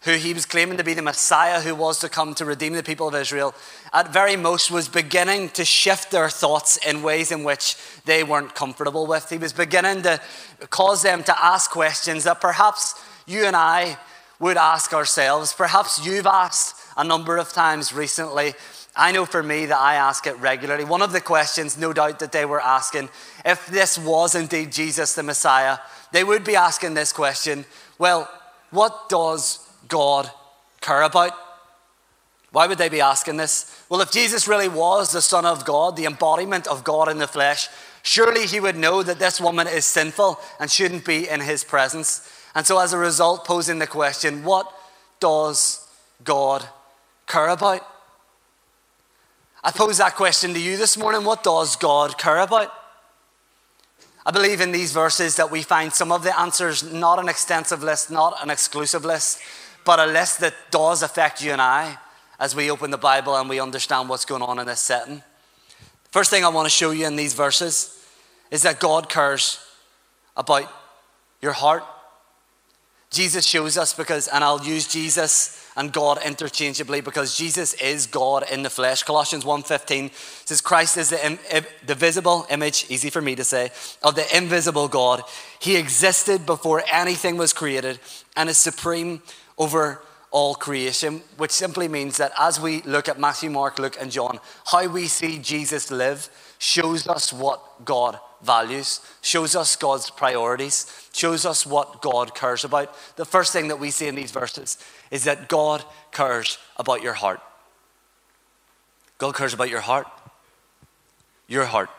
who 0.03 0.13
he 0.13 0.33
was 0.33 0.47
claiming 0.47 0.79
to 0.79 0.85
be 0.85 0.95
the 0.95 1.03
Messiah 1.03 1.61
who 1.61 1.75
was 1.75 1.99
to 1.99 2.09
come 2.09 2.35
to 2.35 2.45
redeem 2.45 2.73
the 2.73 2.83
people 2.83 3.09
of 3.09 3.15
Israel, 3.15 3.55
at 3.93 4.13
very 4.13 4.37
most 4.37 4.71
was 4.71 4.89
beginning 4.89 5.49
to 5.51 5.65
shift 5.65 6.11
their 6.11 6.31
thoughts 6.31 6.77
in 6.87 7.03
ways 7.03 7.33
in 7.33 7.43
which 7.43 7.77
they 8.05 8.23
weren't 8.23 8.55
comfortable 8.55 9.07
with. 9.07 9.29
He 9.29 9.39
was 9.39 9.53
beginning 9.53 10.03
to 10.03 10.21
cause 10.71 11.03
them 11.03 11.25
to 11.25 11.45
ask 11.45 11.71
questions 11.71 12.25
that 12.25 12.41
perhaps 12.41 12.95
you 13.27 13.45
and 13.45 13.57
I 13.57 13.99
would 14.39 14.57
ask 14.57 14.95
ourselves. 14.95 15.53
Perhaps 15.53 16.07
you've 16.07 16.27
asked 16.27 16.77
a 16.97 17.03
number 17.03 17.37
of 17.37 17.53
times 17.53 17.93
recently. 17.93 18.55
I 18.95 19.11
know 19.11 19.25
for 19.25 19.43
me 19.43 19.67
that 19.67 19.79
I 19.79 19.95
ask 19.95 20.29
it 20.29 20.39
regularly. 20.39 20.85
One 20.85 21.03
of 21.03 21.13
the 21.13 21.21
questions, 21.21 21.77
no 21.77 21.93
doubt, 21.93 22.21
that 22.21 22.33
they 22.33 22.45
were 22.45 22.61
asking, 22.61 23.09
if 23.45 23.67
this 23.67 23.99
was 23.99 24.37
indeed 24.37 24.71
Jesus 24.71 25.15
the 25.15 25.23
Messiah, 25.25 25.79
they 26.13 26.23
would 26.23 26.45
be 26.45 26.57
asking 26.57 26.95
this 26.95 27.13
question 27.13 27.65
well, 27.99 28.31
what 28.71 29.09
does 29.09 29.68
God 29.89 30.31
care 30.81 31.03
about? 31.03 31.33
Why 32.51 32.67
would 32.67 32.79
they 32.79 32.89
be 32.89 33.01
asking 33.01 33.37
this? 33.37 33.85
Well, 33.89 34.01
if 34.01 34.11
Jesus 34.11 34.49
really 34.49 34.69
was 34.69 35.13
the 35.13 35.21
Son 35.21 35.45
of 35.45 35.65
God, 35.65 35.97
the 35.97 36.07
embodiment 36.07 36.67
of 36.67 36.85
God 36.85 37.09
in 37.09 37.19
the 37.19 37.27
flesh, 37.27 37.69
surely 38.03 38.47
he 38.47 38.61
would 38.61 38.77
know 38.77 39.03
that 39.03 39.19
this 39.19 39.41
woman 39.41 39.67
is 39.67 39.85
sinful 39.85 40.41
and 40.59 40.71
shouldn't 40.71 41.05
be 41.05 41.29
in 41.29 41.41
his 41.41 41.63
presence. 41.63 42.31
And 42.55 42.67
so, 42.67 42.79
as 42.79 42.93
a 42.93 42.99
result, 42.99 43.45
posing 43.45 43.79
the 43.79 43.87
question, 43.87 44.45
what 44.45 44.73
does 45.21 45.87
God 46.25 46.67
care 47.27 47.49
about? 47.49 47.87
I 49.63 49.71
pose 49.71 49.99
that 49.99 50.15
question 50.15 50.55
to 50.55 50.61
you 50.61 50.77
this 50.77 50.97
morning. 50.97 51.25
What 51.25 51.43
does 51.43 51.77
God 51.77 52.17
care 52.17 52.39
about? 52.39 52.73
I 54.25 54.31
believe 54.31 54.61
in 54.61 54.73
these 54.73 54.93
verses 54.93 55.37
that 55.37 55.51
we 55.51 55.63
find 55.63 55.93
some 55.93 56.13
of 56.13 56.23
the 56.23 56.39
answers, 56.39 56.83
not 56.83 57.19
an 57.19 57.29
extensive 57.29 57.83
list, 57.83 58.11
not 58.11 58.43
an 58.43 58.51
exclusive 58.51 59.05
list, 59.05 59.41
but 59.89 59.99
a 59.99 60.05
list 60.05 60.41
that 60.41 60.53
does 60.71 61.03
affect 61.03 61.43
you 61.43 61.51
and 61.51 61.63
I 61.63 61.97
as 62.39 62.55
we 62.55 62.71
open 62.71 62.91
the 62.91 62.99
Bible 62.99 63.35
and 63.35 63.49
we 63.49 63.59
understand 63.59 64.11
what's 64.11 64.27
going 64.27 64.43
on 64.43 64.59
in 64.59 64.67
this 64.67 64.81
setting. 64.81 65.23
First 66.11 66.29
thing 66.29 66.45
I 66.45 66.49
want 66.49 66.67
to 66.67 66.71
show 66.71 66.91
you 66.91 67.07
in 67.07 67.17
these 67.17 67.33
verses 67.33 67.99
is 68.51 68.61
that 68.65 68.81
God 68.81 69.09
cares 69.09 69.67
about 70.37 70.71
your 71.41 71.53
heart. 71.53 71.85
Jesus 73.11 73.47
shows 73.47 73.79
us 73.79 73.95
because, 73.95 74.29
and 74.29 74.45
I'll 74.45 74.63
use 74.63 74.87
Jesus 74.87 75.67
and 75.75 75.91
God 75.91 76.19
interchangeably 76.23 77.01
because 77.01 77.35
Jesus 77.35 77.73
is 77.73 78.07
God 78.07 78.45
in 78.53 78.65
the 78.65 78.69
flesh. 78.69 79.05
Colossians 79.05 79.47
1.15 79.47 80.13
says 80.47 80.61
Christ 80.61 80.99
is 80.99 81.09
the, 81.09 81.67
the 81.87 81.95
visible 81.95 82.47
image, 82.51 82.85
easy 82.91 83.09
for 83.09 83.23
me 83.23 83.35
to 83.37 83.45
say, 83.45 83.71
of 84.03 84.17
the 84.17 84.37
invisible 84.37 84.87
God. 84.87 85.23
He 85.61 85.77
existed 85.77 86.45
before 86.45 86.85
anything 86.93 87.39
was 87.39 87.55
created 87.55 88.01
and 88.37 88.51
is 88.51 88.59
supreme 88.59 89.23
over 89.59 90.01
all 90.31 90.55
creation, 90.55 91.23
which 91.37 91.51
simply 91.51 91.89
means 91.89 92.19
that 92.19 92.33
as 92.39 92.61
we 92.61 92.83
look 92.83 93.09
at 93.09 93.19
Matthew, 93.19 93.51
Mark, 93.51 93.79
Luke, 93.79 93.97
and 94.01 94.11
John, 94.11 94.39
how 94.67 94.87
we 94.87 95.07
see 95.09 95.39
Jesus 95.39 95.91
live 95.91 96.29
shows 96.59 97.07
us 97.09 97.33
what 97.33 97.85
God 97.85 98.19
values, 98.43 99.01
shows 99.23 99.57
us 99.57 99.75
God's 99.77 100.11
priorities, 100.11 101.09
shows 101.13 101.47
us 101.47 101.67
what 101.67 102.03
God 102.03 102.35
cares 102.35 102.65
about. 102.65 102.95
The 103.17 103.25
first 103.25 103.53
thing 103.53 103.69
that 103.69 103.81
we 103.81 103.91
see 103.91 104.07
in 104.07 104.15
these 104.15 104.31
verses 104.31 104.79
is 105.11 105.25
that 105.25 105.49
God 105.49 105.83
cares 106.13 106.59
about 106.77 107.03
your 107.03 107.15
heart. 107.15 107.41
God 109.17 109.35
cares 109.35 109.55
about 109.55 109.71
your 109.71 109.81
heart. 109.81 110.07
Your 111.49 111.65
heart. 111.65 111.91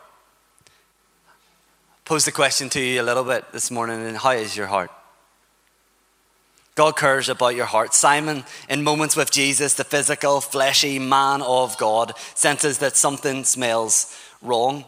Pose 2.05 2.25
the 2.25 2.31
question 2.31 2.69
to 2.69 2.79
you 2.79 3.01
a 3.01 3.03
little 3.03 3.23
bit 3.23 3.51
this 3.51 3.69
morning, 3.69 4.05
and 4.05 4.17
how 4.17 4.31
is 4.31 4.55
your 4.55 4.67
heart? 4.67 4.91
God 6.79 6.95
cares 6.95 7.27
about 7.27 7.57
your 7.57 7.65
heart. 7.65 7.93
Simon, 7.93 8.45
in 8.69 8.86
moments 8.86 9.17
with 9.17 9.31
Jesus, 9.31 9.74
the 9.74 9.83
physical, 9.83 10.39
fleshy 10.39 10.98
man 10.98 11.41
of 11.41 11.77
God, 11.77 12.13
senses 12.36 12.77
that 12.77 12.95
something 12.95 13.43
smells 13.43 14.17
wrong. 14.41 14.86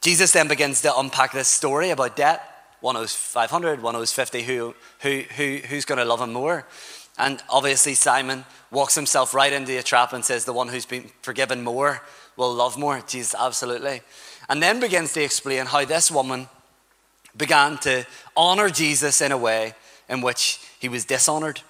Jesus 0.00 0.30
then 0.30 0.46
begins 0.46 0.80
to 0.82 0.96
unpack 0.96 1.32
this 1.32 1.48
story 1.48 1.90
about 1.90 2.14
debt. 2.14 2.40
One 2.82 2.96
owes 2.96 3.16
500, 3.16 3.82
one 3.82 3.96
owes 3.96 4.12
50. 4.12 4.42
Who, 4.42 4.76
who, 5.00 5.22
who, 5.36 5.56
who's 5.68 5.84
going 5.84 5.98
to 5.98 6.04
love 6.04 6.20
him 6.20 6.32
more? 6.32 6.64
And 7.18 7.42
obviously, 7.50 7.94
Simon 7.94 8.44
walks 8.70 8.94
himself 8.94 9.34
right 9.34 9.52
into 9.52 9.76
a 9.76 9.82
trap 9.82 10.12
and 10.12 10.24
says, 10.24 10.44
The 10.44 10.52
one 10.52 10.68
who's 10.68 10.86
been 10.86 11.10
forgiven 11.22 11.64
more 11.64 12.00
will 12.36 12.54
love 12.54 12.78
more. 12.78 13.00
Jesus, 13.00 13.34
absolutely. 13.36 14.02
And 14.48 14.62
then 14.62 14.78
begins 14.78 15.14
to 15.14 15.24
explain 15.24 15.66
how 15.66 15.84
this 15.84 16.12
woman 16.12 16.48
began 17.36 17.76
to 17.78 18.06
honor 18.36 18.70
Jesus 18.70 19.20
in 19.20 19.32
a 19.32 19.36
way 19.36 19.74
in 20.08 20.20
which 20.20 20.60
he 20.78 20.88
was 20.88 21.04
dishonored. 21.04 21.60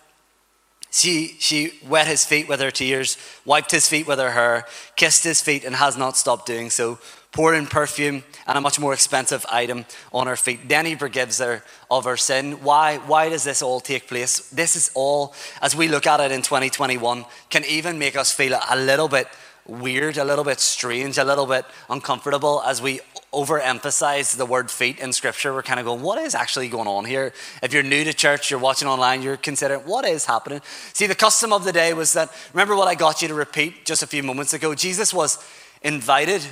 She, 0.90 1.36
she 1.38 1.72
wet 1.86 2.06
his 2.06 2.24
feet 2.24 2.48
with 2.48 2.60
her 2.60 2.70
tears, 2.70 3.18
wiped 3.44 3.72
his 3.72 3.88
feet 3.88 4.06
with 4.06 4.18
her 4.18 4.30
hair, 4.30 4.64
kissed 4.96 5.22
his 5.24 5.42
feet, 5.42 5.64
and 5.64 5.76
has 5.76 5.98
not 5.98 6.16
stopped 6.16 6.46
doing 6.46 6.70
so, 6.70 6.98
pouring 7.30 7.66
perfume 7.66 8.24
and 8.46 8.56
a 8.56 8.60
much 8.60 8.80
more 8.80 8.94
expensive 8.94 9.44
item 9.50 9.84
on 10.12 10.26
her 10.26 10.36
feet. 10.36 10.66
Then 10.66 10.86
he 10.86 10.94
forgives 10.94 11.38
her 11.40 11.62
of 11.90 12.04
her 12.04 12.16
sin. 12.16 12.52
Why? 12.62 12.96
Why 12.98 13.28
does 13.28 13.44
this 13.44 13.60
all 13.60 13.80
take 13.80 14.08
place? 14.08 14.48
This 14.48 14.76
is 14.76 14.90
all, 14.94 15.34
as 15.60 15.76
we 15.76 15.88
look 15.88 16.06
at 16.06 16.20
it 16.20 16.32
in 16.32 16.40
2021, 16.40 17.26
can 17.50 17.64
even 17.66 17.98
make 17.98 18.16
us 18.16 18.32
feel 18.32 18.58
a 18.70 18.76
little 18.76 19.08
bit 19.08 19.28
weird, 19.66 20.16
a 20.16 20.24
little 20.24 20.44
bit 20.44 20.58
strange, 20.58 21.18
a 21.18 21.24
little 21.24 21.46
bit 21.46 21.66
uncomfortable 21.90 22.62
as 22.64 22.80
we 22.80 23.00
overemphasize 23.38 24.36
the 24.36 24.46
word 24.46 24.70
feet 24.70 24.98
in 24.98 25.12
scripture. 25.12 25.52
We're 25.54 25.62
kind 25.62 25.78
of 25.78 25.86
going, 25.86 26.02
what 26.02 26.18
is 26.18 26.34
actually 26.34 26.68
going 26.68 26.88
on 26.88 27.04
here? 27.04 27.32
If 27.62 27.72
you're 27.72 27.82
new 27.82 28.02
to 28.04 28.12
church, 28.12 28.50
you're 28.50 28.58
watching 28.58 28.88
online, 28.88 29.22
you're 29.22 29.36
considering, 29.36 29.80
what 29.82 30.04
is 30.04 30.24
happening? 30.24 30.60
See, 30.92 31.06
the 31.06 31.14
custom 31.14 31.52
of 31.52 31.64
the 31.64 31.72
day 31.72 31.94
was 31.94 32.14
that, 32.14 32.30
remember 32.52 32.74
what 32.74 32.88
I 32.88 32.94
got 32.94 33.22
you 33.22 33.28
to 33.28 33.34
repeat 33.34 33.84
just 33.84 34.02
a 34.02 34.06
few 34.06 34.22
moments 34.22 34.52
ago? 34.52 34.74
Jesus 34.74 35.14
was 35.14 35.38
invited. 35.82 36.42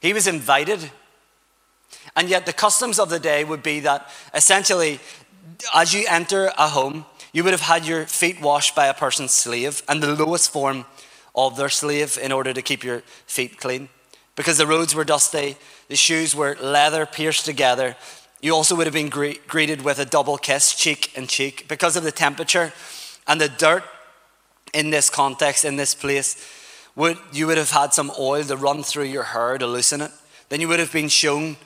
He 0.00 0.12
was 0.12 0.26
invited. 0.26 0.90
And 2.14 2.28
yet, 2.28 2.44
the 2.44 2.52
customs 2.52 2.98
of 2.98 3.08
the 3.08 3.18
day 3.18 3.42
would 3.42 3.62
be 3.62 3.80
that 3.80 4.10
essentially, 4.34 5.00
as 5.74 5.94
you 5.94 6.04
enter 6.08 6.52
a 6.58 6.68
home, 6.68 7.06
you 7.32 7.44
would 7.44 7.52
have 7.52 7.62
had 7.62 7.86
your 7.86 8.06
feet 8.06 8.40
washed 8.40 8.74
by 8.74 8.86
a 8.86 8.94
person's 8.94 9.32
slave 9.32 9.82
and 9.88 10.02
the 10.02 10.14
lowest 10.14 10.50
form 10.50 10.84
of 11.34 11.56
their 11.56 11.68
slave 11.68 12.18
in 12.22 12.32
order 12.32 12.52
to 12.52 12.62
keep 12.62 12.84
your 12.84 13.00
feet 13.26 13.58
clean. 13.58 13.88
Because 14.36 14.58
the 14.58 14.66
roads 14.66 14.94
were 14.94 15.04
dusty, 15.04 15.56
the 15.88 15.96
shoes 15.96 16.34
were 16.34 16.56
leather 16.60 17.06
pierced 17.06 17.46
together. 17.46 17.96
You 18.40 18.54
also 18.54 18.76
would 18.76 18.86
have 18.86 18.94
been 18.94 19.08
gre- 19.08 19.40
greeted 19.48 19.82
with 19.82 19.98
a 19.98 20.04
double 20.04 20.36
kiss, 20.36 20.74
cheek 20.74 21.10
and 21.16 21.28
cheek. 21.28 21.66
Because 21.68 21.96
of 21.96 22.04
the 22.04 22.12
temperature 22.12 22.72
and 23.26 23.40
the 23.40 23.48
dirt 23.48 23.82
in 24.74 24.90
this 24.90 25.08
context, 25.08 25.64
in 25.64 25.76
this 25.76 25.94
place, 25.94 26.36
would, 26.94 27.18
you 27.32 27.46
would 27.46 27.56
have 27.56 27.70
had 27.70 27.94
some 27.94 28.12
oil 28.18 28.44
to 28.44 28.56
run 28.56 28.82
through 28.82 29.04
your 29.04 29.22
hair 29.22 29.56
to 29.58 29.66
loosen 29.66 30.02
it. 30.02 30.10
Then 30.48 30.60
you 30.60 30.68
would 30.68 30.80
have 30.80 30.92
been 30.92 31.08
shown 31.08 31.56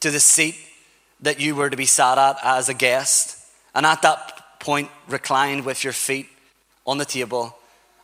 to 0.00 0.10
the 0.10 0.20
seat 0.20 0.56
that 1.20 1.40
you 1.40 1.54
were 1.56 1.70
to 1.70 1.76
be 1.76 1.86
sat 1.86 2.18
at 2.18 2.36
as 2.42 2.68
a 2.68 2.74
guest. 2.74 3.38
And 3.74 3.84
at 3.84 4.02
that 4.02 4.60
point, 4.60 4.90
reclined 5.08 5.64
with 5.64 5.82
your 5.82 5.92
feet 5.92 6.28
on 6.86 6.98
the 6.98 7.04
table 7.04 7.56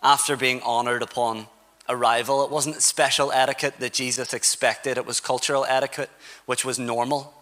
after 0.03 0.37
being 0.37 0.61
honored 0.63 1.03
upon 1.03 1.47
arrival. 1.91 2.45
It 2.45 2.51
wasn't 2.51 2.81
special 2.83 3.33
etiquette 3.33 3.75
that 3.81 3.93
Jesus 3.93 4.33
expected, 4.33 4.97
it 4.97 5.07
was 5.07 5.21
cultural 5.21 5.67
etiquette, 5.69 6.11
which 6.47 6.65
was 6.65 6.79
normal. 6.79 7.35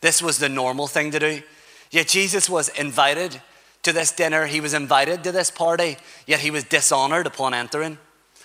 This 0.00 0.22
was 0.22 0.38
the 0.38 0.48
normal 0.48 0.86
thing 0.86 1.10
to 1.10 1.18
do. 1.18 1.42
Yet 1.90 2.08
Jesus 2.08 2.48
was 2.48 2.68
invited 2.70 3.40
to 3.82 3.92
this 3.92 4.12
dinner, 4.12 4.46
he 4.46 4.60
was 4.60 4.74
invited 4.74 5.24
to 5.24 5.32
this 5.32 5.50
party, 5.50 5.96
yet 6.26 6.40
he 6.40 6.50
was 6.50 6.64
dishonored 6.64 7.26
upon 7.26 7.54
entering. 7.54 7.98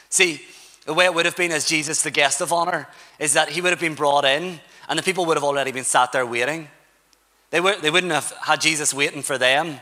See, 0.10 0.42
the 0.86 0.94
way 0.94 1.06
it 1.06 1.14
would 1.14 1.26
have 1.26 1.36
been 1.36 1.52
as 1.52 1.66
Jesus, 1.66 2.02
the 2.02 2.12
guest 2.12 2.40
of 2.42 2.54
honor, 2.54 2.88
is 3.20 3.34
that 3.34 3.50
he 3.50 3.62
would 3.62 3.72
have 3.72 3.80
been 3.80 3.96
brought 3.96 4.26
in 4.26 4.60
and 4.88 4.98
the 4.98 5.04
people 5.04 5.26
would 5.26 5.38
have 5.38 5.44
already 5.44 5.72
been 5.72 5.84
sat 5.84 6.12
there 6.12 6.26
waiting. 6.26 6.68
They, 7.52 7.62
were, 7.62 7.76
they 7.76 7.92
wouldn't 7.92 8.12
have 8.12 8.32
had 8.42 8.62
Jesus 8.62 8.94
waiting 8.94 9.22
for 9.22 9.38
them. 9.38 9.80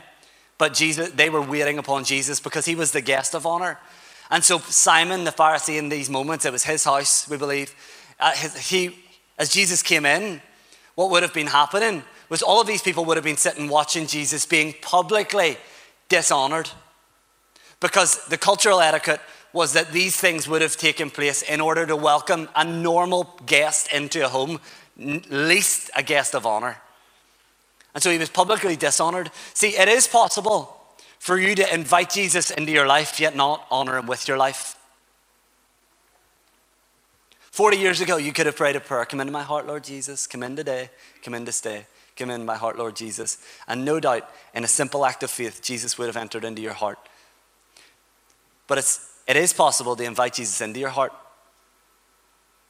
But 0.58 0.74
Jesus, 0.74 1.10
they 1.10 1.28
were 1.28 1.42
waiting 1.42 1.78
upon 1.78 2.04
Jesus 2.04 2.38
because 2.38 2.66
he 2.66 2.74
was 2.74 2.92
the 2.92 3.00
guest 3.00 3.34
of 3.34 3.46
honor. 3.46 3.78
And 4.32 4.42
so 4.42 4.58
Simon, 4.60 5.24
the 5.24 5.30
Pharisee, 5.30 5.76
in 5.76 5.90
these 5.90 6.08
moments, 6.08 6.46
it 6.46 6.52
was 6.52 6.64
his 6.64 6.84
house, 6.84 7.28
we 7.28 7.36
believe. 7.36 7.74
Uh, 8.18 8.32
his, 8.32 8.56
he, 8.56 8.96
as 9.38 9.50
Jesus 9.50 9.82
came 9.82 10.06
in, 10.06 10.40
what 10.94 11.10
would 11.10 11.22
have 11.22 11.34
been 11.34 11.48
happening 11.48 12.02
was 12.30 12.40
all 12.40 12.58
of 12.58 12.66
these 12.66 12.80
people 12.80 13.04
would 13.04 13.18
have 13.18 13.24
been 13.24 13.36
sitting 13.36 13.68
watching 13.68 14.06
Jesus 14.06 14.46
being 14.46 14.74
publicly 14.80 15.58
dishonored. 16.08 16.70
Because 17.78 18.24
the 18.28 18.38
cultural 18.38 18.80
etiquette 18.80 19.20
was 19.52 19.74
that 19.74 19.92
these 19.92 20.16
things 20.16 20.48
would 20.48 20.62
have 20.62 20.78
taken 20.78 21.10
place 21.10 21.42
in 21.42 21.60
order 21.60 21.84
to 21.84 21.94
welcome 21.94 22.48
a 22.56 22.64
normal 22.64 23.38
guest 23.44 23.92
into 23.92 24.24
a 24.24 24.28
home, 24.30 24.60
least 24.96 25.90
a 25.94 26.02
guest 26.02 26.34
of 26.34 26.46
honor. 26.46 26.78
And 27.92 28.02
so 28.02 28.10
he 28.10 28.16
was 28.16 28.30
publicly 28.30 28.76
dishonored. 28.76 29.30
See, 29.52 29.76
it 29.76 29.88
is 29.88 30.08
possible 30.08 30.81
for 31.22 31.38
you 31.38 31.54
to 31.54 31.72
invite 31.72 32.10
Jesus 32.10 32.50
into 32.50 32.72
your 32.72 32.84
life, 32.84 33.20
yet 33.20 33.36
not 33.36 33.64
honor 33.70 33.96
him 33.96 34.06
with 34.08 34.26
your 34.26 34.36
life. 34.36 34.74
40 37.52 37.76
years 37.76 38.00
ago, 38.00 38.16
you 38.16 38.32
could 38.32 38.46
have 38.46 38.56
prayed 38.56 38.74
a 38.74 38.80
prayer 38.80 39.04
Come 39.04 39.20
into 39.20 39.32
my 39.32 39.44
heart, 39.44 39.64
Lord 39.64 39.84
Jesus. 39.84 40.26
Come 40.26 40.42
in 40.42 40.56
today. 40.56 40.90
Come 41.22 41.34
in 41.34 41.44
to 41.44 41.52
stay. 41.52 41.86
Come 42.16 42.30
in 42.30 42.44
my 42.44 42.56
heart, 42.56 42.76
Lord 42.76 42.96
Jesus. 42.96 43.38
And 43.68 43.84
no 43.84 44.00
doubt, 44.00 44.28
in 44.52 44.64
a 44.64 44.66
simple 44.66 45.06
act 45.06 45.22
of 45.22 45.30
faith, 45.30 45.62
Jesus 45.62 45.96
would 45.96 46.08
have 46.08 46.16
entered 46.16 46.42
into 46.42 46.60
your 46.60 46.72
heart. 46.72 46.98
But 48.66 48.78
it's, 48.78 49.08
it 49.28 49.36
is 49.36 49.52
possible 49.52 49.94
to 49.94 50.02
invite 50.02 50.34
Jesus 50.34 50.60
into 50.60 50.80
your 50.80 50.90
heart. 50.90 51.12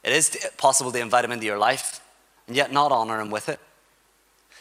It 0.03 0.13
is 0.13 0.47
possible 0.57 0.91
to 0.91 0.99
invite 0.99 1.25
him 1.25 1.31
into 1.31 1.47
your 1.47 1.57
life 1.57 2.01
and 2.45 2.55
yet 2.55 2.71
not 2.71 2.91
honor 2.91 3.19
him 3.19 3.31
with 3.31 3.49
it. 3.49 3.59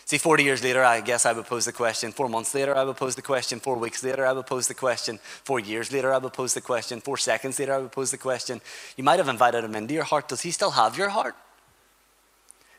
See, 0.04 0.18
40 0.18 0.42
years 0.42 0.62
later, 0.62 0.82
I 0.82 1.00
guess 1.00 1.24
I 1.24 1.32
would 1.32 1.46
pose 1.46 1.64
the 1.64 1.72
question. 1.72 2.12
Four 2.12 2.28
months 2.28 2.54
later, 2.54 2.76
I 2.76 2.84
would 2.84 2.96
pose 2.96 3.14
the 3.14 3.22
question. 3.22 3.60
Four 3.60 3.76
weeks 3.76 4.02
later, 4.02 4.26
I 4.26 4.32
would 4.32 4.46
pose 4.46 4.66
the 4.66 4.74
question. 4.74 5.18
Four 5.44 5.60
years 5.60 5.92
later, 5.92 6.12
I 6.12 6.18
would 6.18 6.32
pose 6.32 6.54
the 6.54 6.60
question. 6.60 7.00
Four 7.00 7.16
seconds 7.16 7.58
later, 7.58 7.74
I 7.74 7.78
would 7.78 7.92
pose 7.92 8.10
the 8.10 8.18
question. 8.18 8.60
You 8.96 9.04
might 9.04 9.18
have 9.18 9.28
invited 9.28 9.64
him 9.64 9.74
into 9.74 9.94
your 9.94 10.04
heart. 10.04 10.28
Does 10.28 10.42
he 10.42 10.50
still 10.50 10.72
have 10.72 10.98
your 10.98 11.10
heart? 11.10 11.36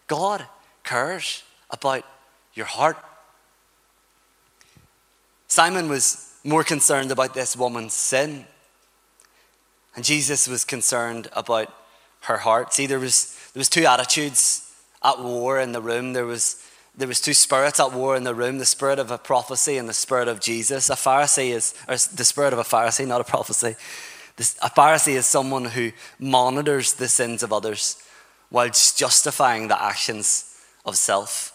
God 0.07 0.45
cares 0.83 1.43
about 1.71 2.03
your 2.53 2.65
heart. 2.65 2.97
Simon 5.47 5.87
was 5.87 6.35
more 6.43 6.63
concerned 6.63 7.11
about 7.11 7.33
this 7.33 7.55
woman's 7.55 7.93
sin, 7.93 8.45
and 9.95 10.03
Jesus 10.03 10.47
was 10.47 10.65
concerned 10.65 11.29
about 11.33 11.73
her 12.21 12.37
heart. 12.37 12.73
See, 12.73 12.85
there 12.85 12.99
was, 12.99 13.37
there 13.53 13.59
was 13.59 13.69
two 13.69 13.85
attitudes 13.85 14.71
at 15.03 15.19
war 15.19 15.59
in 15.59 15.71
the 15.71 15.81
room. 15.81 16.13
There 16.13 16.25
was 16.25 16.62
there 16.95 17.07
was 17.07 17.19
two 17.19 17.33
spirits 17.33 17.79
at 17.79 17.91
war 17.91 18.15
in 18.15 18.23
the 18.23 18.35
room 18.35 18.59
the 18.59 18.65
spirit 18.65 18.99
of 18.99 19.09
a 19.09 19.17
prophecy 19.17 19.77
and 19.77 19.89
the 19.89 19.93
spirit 19.93 20.27
of 20.27 20.39
jesus. 20.39 20.89
A 20.89 20.95
pharisee 20.95 21.49
is 21.49 21.73
or 21.87 21.95
the 21.95 22.25
spirit 22.25 22.53
of 22.53 22.59
a 22.59 22.63
pharisee 22.63 23.07
not 23.07 23.21
a 23.21 23.23
prophecy. 23.23 23.75
A 24.37 24.69
pharisee 24.69 25.15
is 25.15 25.25
someone 25.25 25.65
who 25.65 25.91
monitors 26.19 26.93
the 26.93 27.07
sins 27.07 27.43
of 27.43 27.53
others 27.53 28.03
whilst 28.51 28.97
justifying 28.97 29.67
the 29.67 29.81
actions 29.81 30.55
of 30.85 30.97
self. 30.97 31.51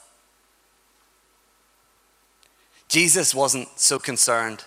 Jesus 2.88 3.34
wasn't 3.34 3.68
so 3.78 3.98
concerned 3.98 4.64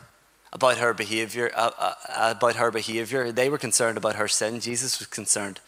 about 0.54 0.78
her 0.78 0.94
behavior 0.94 1.52
uh, 1.56 1.72
uh, 1.78 1.94
about 2.38 2.56
her 2.56 2.72
behavior. 2.72 3.32
They 3.32 3.50
were 3.50 3.58
concerned 3.58 3.98
about 3.98 4.16
her 4.16 4.28
sin. 4.28 4.60
Jesus 4.60 5.00
was 5.00 5.08
concerned 5.08 5.60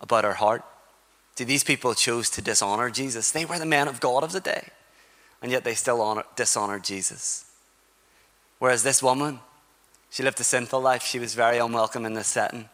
about 0.00 0.24
her 0.24 0.34
heart 0.34 0.62
See, 1.38 1.44
these 1.44 1.62
people 1.62 1.94
chose 1.94 2.28
to 2.30 2.42
dishonor 2.42 2.90
Jesus. 2.90 3.30
They 3.30 3.44
were 3.44 3.60
the 3.60 3.64
men 3.64 3.86
of 3.86 4.00
God 4.00 4.24
of 4.24 4.32
the 4.32 4.40
day, 4.40 4.70
and 5.40 5.52
yet 5.52 5.62
they 5.62 5.74
still 5.74 6.02
honor, 6.02 6.24
dishonored 6.34 6.82
Jesus. 6.82 7.44
Whereas 8.58 8.82
this 8.82 9.04
woman, 9.04 9.38
she 10.10 10.24
lived 10.24 10.40
a 10.40 10.42
sinful 10.42 10.80
life. 10.80 11.04
She 11.04 11.20
was 11.20 11.34
very 11.34 11.58
unwelcome 11.58 12.04
in 12.04 12.14
this 12.14 12.26
setting, 12.26 12.68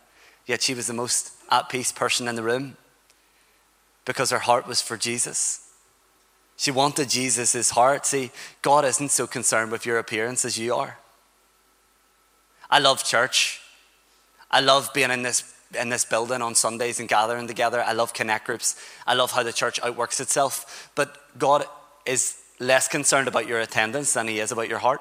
yet 0.47 0.63
she 0.63 0.73
was 0.73 0.87
the 0.87 0.95
most 0.95 1.33
at 1.51 1.69
peace 1.69 1.93
person 1.93 2.27
in 2.27 2.37
the 2.37 2.43
room 2.43 2.79
because 4.07 4.31
her 4.31 4.39
heart 4.39 4.67
was 4.67 4.81
for 4.81 4.97
Jesus. 4.97 5.71
She 6.57 6.71
wanted 6.71 7.11
Jesus' 7.11 7.69
heart. 7.69 8.07
See, 8.07 8.31
God 8.63 8.87
isn't 8.87 9.11
so 9.11 9.27
concerned 9.27 9.73
with 9.73 9.85
your 9.85 9.99
appearance 9.99 10.43
as 10.43 10.57
you 10.57 10.75
are. 10.75 10.97
I 12.71 12.79
love 12.79 13.05
church. 13.05 13.61
I 14.51 14.61
love 14.61 14.89
being 14.95 15.11
in 15.11 15.21
this 15.21 15.54
in 15.75 15.89
this 15.89 16.05
building 16.05 16.43
on 16.43 16.55
Sundays 16.55 17.01
and 17.01 17.09
gathering 17.09 17.47
together. 17.47 17.83
I 17.83 17.93
love 17.93 18.13
connect 18.13 18.47
groups. 18.47 18.77
I 19.07 19.15
love 19.15 19.33
how 19.33 19.43
the 19.43 19.53
church 19.53 19.81
outworks 19.83 20.21
itself. 20.21 20.91
But 20.95 21.17
God 21.39 21.65
is 22.07 22.37
less 22.61 22.89
concerned 22.89 23.29
about 23.29 23.49
your 23.49 23.61
attendance 23.61 24.13
than 24.13 24.29
He 24.29 24.41
is 24.41 24.53
about 24.53 24.69
your 24.69 24.79
heart. 24.79 25.01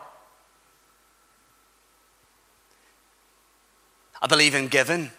I 4.21 4.27
believe 4.27 4.55
in 4.55 4.67
giving. 4.67 5.11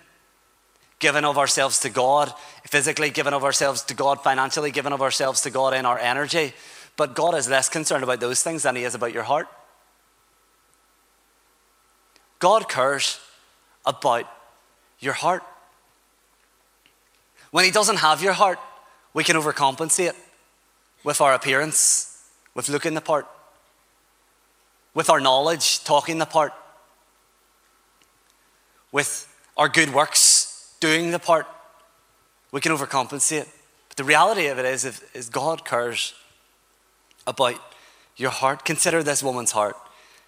Giving 0.99 1.25
of 1.25 1.37
ourselves 1.37 1.81
to 1.81 1.91
God, 1.91 2.33
physically 2.67 3.11
giving 3.11 3.35
of 3.35 3.45
ourselves 3.45 3.83
to 3.83 3.95
God, 3.95 4.23
financially 4.23 4.71
giving 4.71 4.93
of 4.93 5.03
ourselves 5.03 5.43
to 5.43 5.51
God 5.51 5.75
in 5.75 5.85
our 5.85 5.99
energy. 5.99 6.55
But 6.97 7.15
God 7.15 7.35
is 7.35 7.49
less 7.49 7.69
concerned 7.69 8.05
about 8.05 8.21
those 8.21 8.43
things 8.43 8.63
than 8.63 8.77
He 8.77 8.85
is 8.85 8.95
about 8.95 9.13
your 9.13 9.25
heart. 9.25 9.49
God 12.39 12.69
cares 12.69 13.21
about 13.85 14.27
your 15.05 15.15
heart. 15.15 15.43
When 17.51 17.65
He 17.65 17.71
doesn't 17.71 17.99
have 17.99 18.23
your 18.23 18.33
heart, 18.33 18.59
we 19.13 19.23
can 19.23 19.37
overcompensate 19.37 20.15
with 21.05 21.21
our 21.21 21.35
appearance, 21.35 22.23
with 22.55 22.69
looking 22.69 22.95
the 22.95 23.01
part. 23.01 23.27
with 24.95 25.11
our 25.11 25.21
knowledge 25.21 25.83
talking 25.85 26.19
the 26.19 26.27
part, 26.27 26.53
with 28.93 29.29
our 29.57 29.69
good 29.69 29.93
works 29.93 30.75
doing 30.81 31.11
the 31.11 31.19
part, 31.19 31.47
we 32.53 32.61
can 32.61 32.73
overcompensate. 32.73 33.49
But 33.89 33.97
the 33.97 34.05
reality 34.05 34.47
of 34.47 34.59
it 34.59 34.65
is, 34.65 35.03
is 35.13 35.29
God 35.29 35.65
cares 35.65 36.15
about 37.27 37.57
your 38.17 38.31
heart. 38.31 38.65
Consider 38.65 39.03
this 39.03 39.23
woman's 39.23 39.51
heart. 39.51 39.77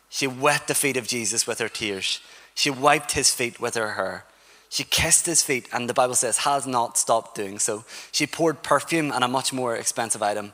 She 0.09 0.27
wet 0.27 0.67
the 0.67 0.75
feet 0.75 0.97
of 0.97 1.07
Jesus 1.07 1.47
with 1.47 1.61
her 1.61 1.69
tears. 1.69 2.21
She 2.55 2.71
wiped 2.71 3.13
his 3.13 3.33
feet 3.33 3.61
with 3.61 3.75
her 3.75 3.93
hair. 3.93 4.25
She 4.69 4.85
kissed 4.85 5.27
his 5.27 5.43
feet, 5.43 5.69
and 5.73 5.89
the 5.89 5.95
Bible 5.95 6.15
says, 6.15 6.39
has 6.39 6.67
not 6.67 6.99
stopped 6.99 7.37
doing 7.37 7.59
so. 7.59 7.85
She 8.13 8.27
poured 8.27 8.63
perfume 8.63 9.13
and 9.13 9.23
a 9.23 9.29
much 9.29 9.53
more 9.53 9.77
expensive 9.77 10.23
item 10.23 10.53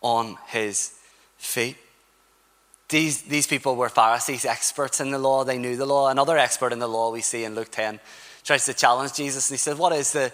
on 0.00 0.36
his 0.48 0.94
feet. 1.38 1.76
These, 2.88 3.22
these 3.22 3.46
people 3.46 3.76
were 3.76 3.88
Pharisees, 3.88 4.44
experts 4.44 5.00
in 5.00 5.10
the 5.10 5.18
law. 5.18 5.44
They 5.44 5.58
knew 5.58 5.76
the 5.76 5.86
law. 5.86 6.08
Another 6.08 6.36
expert 6.36 6.72
in 6.72 6.78
the 6.78 6.88
law 6.88 7.10
we 7.10 7.22
see 7.22 7.44
in 7.44 7.54
Luke 7.54 7.70
10 7.70 8.00
tries 8.44 8.66
to 8.66 8.74
challenge 8.74 9.14
Jesus, 9.14 9.48
and 9.48 9.54
he 9.54 9.58
said, 9.58 9.78
What 9.78 9.92
is 9.92 10.12
the, 10.12 10.30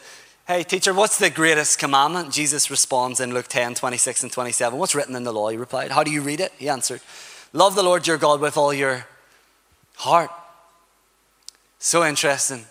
hey, 0.48 0.64
teacher, 0.64 0.92
what's 0.92 1.18
the 1.18 1.30
greatest 1.30 1.78
commandment? 1.78 2.32
Jesus 2.32 2.70
responds 2.70 3.20
in 3.20 3.32
Luke 3.32 3.46
10, 3.46 3.76
26 3.76 4.24
and 4.24 4.32
27. 4.32 4.78
What's 4.78 4.94
written 4.94 5.14
in 5.14 5.22
the 5.22 5.32
law? 5.32 5.48
He 5.48 5.56
replied, 5.56 5.92
How 5.92 6.02
do 6.02 6.10
you 6.10 6.22
read 6.22 6.40
it? 6.40 6.52
He 6.58 6.68
answered, 6.68 7.00
Love 7.52 7.76
the 7.76 7.82
Lord 7.82 8.06
your 8.06 8.18
God 8.18 8.40
with 8.40 8.56
all 8.56 8.74
your 8.74 9.06
heart. 9.96 10.30
So 11.78 12.04
interesting. 12.04 12.66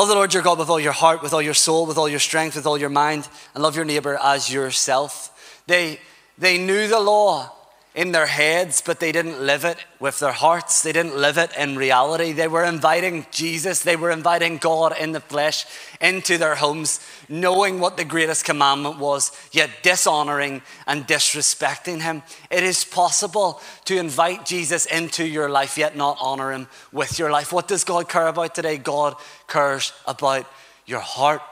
Love 0.00 0.08
the 0.08 0.14
Lord 0.14 0.32
your 0.32 0.42
God 0.42 0.58
with 0.58 0.70
all 0.70 0.80
your 0.80 0.94
heart, 0.94 1.20
with 1.20 1.34
all 1.34 1.42
your 1.42 1.52
soul, 1.52 1.84
with 1.84 1.98
all 1.98 2.08
your 2.08 2.18
strength, 2.18 2.56
with 2.56 2.64
all 2.64 2.78
your 2.78 2.88
mind, 2.88 3.28
and 3.52 3.62
love 3.62 3.76
your 3.76 3.84
neighbor 3.84 4.18
as 4.22 4.50
yourself. 4.50 5.62
They, 5.66 6.00
they 6.38 6.56
knew 6.56 6.88
the 6.88 6.98
law 6.98 7.52
in 8.00 8.12
their 8.12 8.24
heads, 8.24 8.80
but 8.80 8.98
they 8.98 9.12
didn't 9.12 9.44
live 9.44 9.62
it 9.62 9.76
with 9.98 10.20
their 10.20 10.32
hearts. 10.32 10.82
They 10.82 10.90
didn't 10.90 11.18
live 11.18 11.36
it 11.36 11.54
in 11.54 11.76
reality. 11.76 12.32
They 12.32 12.48
were 12.48 12.64
inviting 12.64 13.26
Jesus, 13.30 13.82
they 13.82 13.94
were 13.94 14.10
inviting 14.10 14.56
God 14.56 14.96
in 14.98 15.12
the 15.12 15.20
flesh 15.20 15.66
into 16.00 16.38
their 16.38 16.54
homes, 16.54 17.06
knowing 17.28 17.78
what 17.78 17.98
the 17.98 18.06
greatest 18.06 18.46
commandment 18.46 18.98
was, 18.98 19.32
yet 19.52 19.68
dishonoring 19.82 20.62
and 20.86 21.06
disrespecting 21.06 22.00
Him. 22.00 22.22
It 22.50 22.64
is 22.64 22.86
possible 22.86 23.60
to 23.84 23.98
invite 23.98 24.46
Jesus 24.46 24.86
into 24.86 25.26
your 25.26 25.50
life, 25.50 25.76
yet 25.76 25.94
not 25.94 26.16
honor 26.22 26.52
Him 26.52 26.68
with 26.92 27.18
your 27.18 27.30
life. 27.30 27.52
What 27.52 27.68
does 27.68 27.84
God 27.84 28.08
care 28.08 28.28
about 28.28 28.54
today? 28.54 28.78
God 28.78 29.14
cares 29.46 29.92
about 30.06 30.46
your 30.86 31.00
heart. 31.00 31.42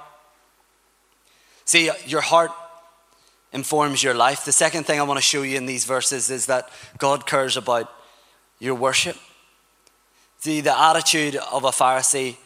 See, 1.66 1.90
your 2.06 2.22
heart 2.22 2.52
informs 3.52 4.02
your 4.02 4.14
life. 4.14 4.44
The 4.44 4.52
second 4.52 4.84
thing 4.84 5.00
I 5.00 5.04
want 5.04 5.18
to 5.18 5.22
show 5.22 5.42
you 5.42 5.56
in 5.56 5.66
these 5.66 5.84
verses 5.84 6.30
is 6.30 6.46
that 6.46 6.68
God 6.98 7.26
cares 7.26 7.56
about 7.56 7.92
your 8.58 8.74
worship. 8.74 9.16
See, 10.38 10.60
the 10.60 10.78
attitude 10.78 11.36
of 11.36 11.64
a 11.64 11.70
Pharisee 11.70 12.36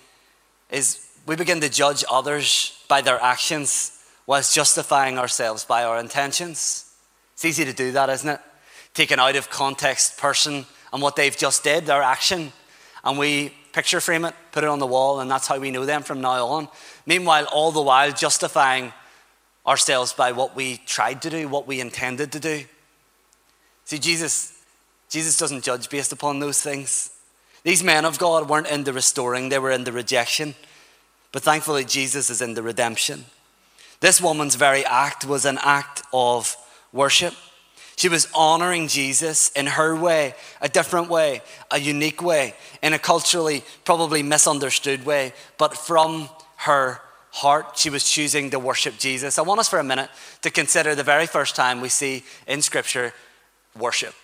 is 0.71 1.09
we 1.27 1.37
begin 1.37 1.61
to 1.61 1.69
judge 1.69 2.05
others 2.11 2.83
by 2.89 3.01
their 3.01 3.21
actions 3.21 3.99
whilst 4.27 4.55
justifying 4.55 5.19
ourselves 5.19 5.65
by 5.65 5.85
our 5.85 5.99
intentions. 5.99 6.93
It's 7.35 7.45
easy 7.45 7.65
to 7.65 7.73
do 7.73 7.93
that, 7.93 8.09
isn't 8.09 8.29
it? 8.29 8.41
Take 8.95 9.11
an 9.11 9.21
out 9.21 9.37
of 9.37 9.51
context 9.51 10.19
person 10.19 10.67
and 10.93 11.03
what 11.03 11.17
they've 11.17 11.37
just 11.37 11.65
did, 11.65 11.87
their 11.87 12.03
action, 12.03 12.53
and 13.05 13.19
we 13.19 13.53
picture 13.73 14.01
frame 14.01 14.25
it, 14.25 14.35
put 14.53 14.65
it 14.65 14.69
on 14.69 14.79
the 14.79 14.87
wall, 14.87 15.21
and 15.21 15.31
that's 15.31 15.47
how 15.47 15.59
we 15.59 15.71
know 15.71 15.85
them 15.85 16.03
from 16.03 16.21
now 16.21 16.47
on. 16.47 16.69
Meanwhile, 17.07 17.47
all 17.47 17.73
the 17.73 17.83
while 17.83 18.13
justifying 18.13 18.93
ourselves 19.67 20.13
by 20.13 20.33
what 20.33 20.57
we 20.57 20.79
tried 20.87 21.23
to 21.23 21.31
do, 21.31 21.49
what 21.49 21.67
we 21.67 21.81
intended 21.81 22.33
to 22.33 22.41
do. 22.41 22.65
See, 23.85 23.99
Jesus, 23.99 24.61
Jesus 25.09 25.37
doesn't 25.37 25.65
judge 25.65 25.89
based 25.89 26.13
upon 26.13 26.41
those 26.41 26.61
things. 26.61 27.11
These 27.63 27.85
men 27.85 28.05
of 28.05 28.19
God 28.19 28.49
weren't 28.49 28.67
in 28.67 28.85
the 28.85 28.93
restoring, 28.93 29.49
they 29.49 29.59
were 29.59 29.71
in 29.71 29.85
the 29.85 29.93
rejection. 29.93 30.55
But 31.31 31.43
thankfully, 31.43 31.85
Jesus 31.85 32.29
is 32.29 32.43
in 32.43 32.55
the 32.55 32.63
redemption. 32.63 33.25
This 34.01 34.21
woman's 34.21 34.57
very 34.57 34.85
act 34.85 35.25
was 35.25 35.45
an 35.45 35.59
act 35.63 36.03
of 36.13 36.57
worship. 36.93 37.35
She 37.97 38.09
was 38.09 38.29
honoring 38.35 38.89
Jesus 38.89 39.51
in 39.51 39.67
her 39.67 39.95
way, 39.95 40.35
a 40.61 40.69
different 40.69 41.09
way, 41.09 41.41
a 41.71 41.79
unique 41.79 42.21
way, 42.21 42.55
in 42.83 42.93
a 42.93 42.99
culturally 42.99 43.63
probably 43.85 44.23
misunderstood 44.23 45.07
way, 45.07 45.33
but 45.57 45.77
from 45.77 46.29
her 46.57 47.01
heart, 47.33 47.79
she 47.79 47.91
was 47.91 48.09
choosing 48.09 48.51
to 48.51 48.59
worship 48.59 48.99
Jesus. 48.99 49.39
I 49.39 49.43
want 49.43 49.59
us 49.59 49.69
for 49.69 49.79
a 49.79 49.85
minute 49.85 50.11
to 50.43 50.51
consider 50.51 50.95
the 50.95 51.03
very 51.03 51.27
first 51.27 51.57
time 51.57 51.81
we 51.81 51.89
see 51.89 52.25
in 52.47 52.63
Scripture 52.63 53.13
worship. 53.77 54.15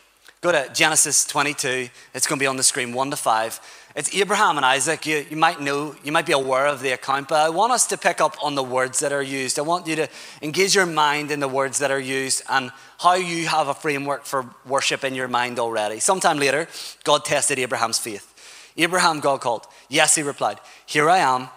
Go 0.41 0.53
to 0.53 0.71
Genesis 0.73 1.25
22. 1.25 1.89
It's 2.15 2.27
going 2.27 2.39
to 2.39 2.43
be 2.43 2.47
on 2.47 2.57
the 2.57 2.63
screen, 2.63 2.93
1 2.93 3.11
to 3.11 3.17
5. 3.17 3.61
It's 3.97 4.15
Abraham 4.15 4.57
and 4.57 4.65
Isaac. 4.65 5.05
You, 5.07 5.27
you 5.29 5.37
might 5.37 5.61
know, 5.61 5.97
you 6.05 6.13
might 6.13 6.27
be 6.27 6.33
aware 6.33 6.67
of 6.67 6.81
the 6.81 6.93
account, 6.93 7.29
but 7.29 7.41
I 7.41 7.49
want 7.49 7.73
us 7.73 7.87
to 7.89 7.99
pick 7.99 8.21
up 8.21 8.37
on 8.45 8.55
the 8.55 8.63
words 8.63 9.01
that 9.01 9.11
are 9.11 9.23
used. 9.23 9.59
I 9.59 9.63
want 9.63 9.89
you 9.89 9.97
to 9.97 10.09
engage 10.41 10.77
your 10.77 10.87
mind 10.87 11.33
in 11.33 11.41
the 11.41 11.49
words 11.49 11.81
that 11.81 11.91
are 11.91 11.99
used 11.99 12.43
and 12.49 12.71
how 12.99 13.15
you 13.15 13.49
have 13.49 13.67
a 13.67 13.75
framework 13.75 14.25
for 14.25 14.47
worship 14.65 15.03
in 15.03 15.15
your 15.15 15.27
mind 15.27 15.59
already. 15.59 15.99
Sometime 15.99 16.39
later, 16.39 16.69
God 17.03 17.25
tested 17.25 17.59
Abraham's 17.59 17.99
faith. 17.99 18.35
Abraham, 18.77 19.19
God 19.19 19.41
called. 19.41 19.67
Yes, 19.89 20.15
he 20.15 20.23
replied. 20.23 20.61
Here 20.87 21.11
I 21.11 21.19
am. 21.19 21.49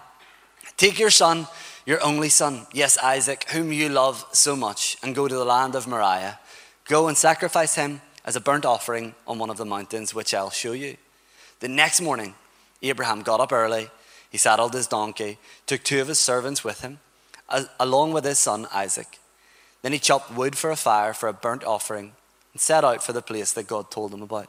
Take 0.82 0.98
your 0.98 1.10
son, 1.10 1.46
your 1.86 2.02
only 2.02 2.28
son, 2.28 2.66
yes, 2.72 2.98
Isaac, 2.98 3.48
whom 3.50 3.72
you 3.72 3.88
love 3.88 4.26
so 4.32 4.56
much, 4.56 4.96
and 5.00 5.14
go 5.14 5.28
to 5.28 5.34
the 5.36 5.44
land 5.44 5.76
of 5.76 5.86
Moriah. 5.86 6.40
Go 6.86 7.06
and 7.06 7.16
sacrifice 7.16 7.76
him 7.76 8.00
as 8.24 8.34
a 8.34 8.40
burnt 8.40 8.64
offering 8.66 9.14
on 9.24 9.38
one 9.38 9.48
of 9.48 9.58
the 9.58 9.64
mountains 9.64 10.12
which 10.12 10.34
I'll 10.34 10.50
show 10.50 10.72
you. 10.72 10.96
The 11.60 11.68
next 11.68 12.00
morning, 12.00 12.34
Abraham 12.82 13.22
got 13.22 13.38
up 13.38 13.52
early. 13.52 13.90
He 14.28 14.38
saddled 14.38 14.74
his 14.74 14.88
donkey, 14.88 15.38
took 15.66 15.84
two 15.84 16.00
of 16.00 16.08
his 16.08 16.18
servants 16.18 16.64
with 16.64 16.80
him, 16.80 16.98
along 17.78 18.12
with 18.12 18.24
his 18.24 18.40
son 18.40 18.66
Isaac. 18.74 19.20
Then 19.82 19.92
he 19.92 20.00
chopped 20.00 20.34
wood 20.34 20.58
for 20.58 20.72
a 20.72 20.76
fire 20.76 21.14
for 21.14 21.28
a 21.28 21.32
burnt 21.32 21.62
offering 21.62 22.10
and 22.52 22.60
set 22.60 22.82
out 22.82 23.04
for 23.04 23.12
the 23.12 23.22
place 23.22 23.52
that 23.52 23.68
God 23.68 23.92
told 23.92 24.12
him 24.12 24.22
about. 24.22 24.48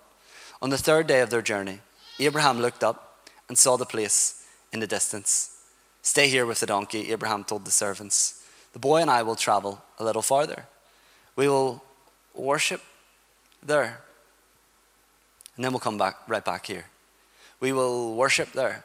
On 0.64 0.72
the 0.72 0.80
third 0.80 1.06
day 1.06 1.20
of 1.20 1.30
their 1.30 1.44
journey, 1.44 1.82
Abraham 2.18 2.60
looked 2.60 2.84
up 2.84 3.20
and 3.48 3.56
saw 3.56 3.78
the 3.78 3.86
place 3.86 4.44
in 4.72 4.80
the 4.80 4.88
distance. 4.88 5.53
Stay 6.04 6.28
here 6.28 6.46
with 6.46 6.60
the 6.60 6.66
donkey, 6.66 7.12
Abraham 7.12 7.46
told 7.46 7.64
the 7.64 7.72
servants. 7.72 8.44
The 8.74 8.80
boy 8.80 9.02
and 9.02 9.10
I 9.10 9.24
will 9.24 9.38
travel 9.38 9.82
a 9.98 10.04
little 10.04 10.22
farther. 10.22 10.66
We 11.38 11.48
will 11.48 11.82
worship 12.36 12.82
there. 13.66 14.02
And 15.56 15.64
then 15.64 15.72
we'll 15.72 15.80
come 15.80 15.98
back 15.98 16.18
right 16.28 16.44
back 16.44 16.66
here. 16.66 16.86
We 17.62 17.72
will 17.72 18.16
worship 18.16 18.52
there. 18.52 18.84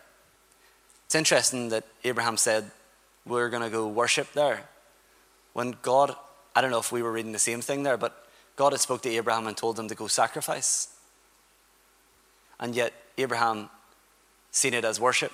It's 1.06 1.16
interesting 1.16 1.70
that 1.70 1.84
Abraham 2.04 2.36
said, 2.36 2.70
We're 3.26 3.48
going 3.48 3.64
to 3.64 3.70
go 3.70 3.88
worship 3.88 4.32
there. 4.32 4.68
When 5.54 5.74
God, 5.82 6.14
I 6.54 6.60
don't 6.60 6.70
know 6.70 6.78
if 6.78 6.92
we 6.92 7.02
were 7.02 7.10
reading 7.10 7.32
the 7.32 7.38
same 7.38 7.62
thing 7.62 7.82
there, 7.82 7.96
but 7.96 8.28
God 8.54 8.72
had 8.72 8.80
spoke 8.80 9.02
to 9.02 9.10
Abraham 9.10 9.48
and 9.48 9.56
told 9.56 9.76
him 9.78 9.88
to 9.88 9.94
go 9.96 10.06
sacrifice. 10.06 10.88
And 12.60 12.76
yet 12.76 12.92
Abraham 13.16 13.70
seen 14.52 14.74
it 14.74 14.84
as 14.84 15.00
worship. 15.00 15.32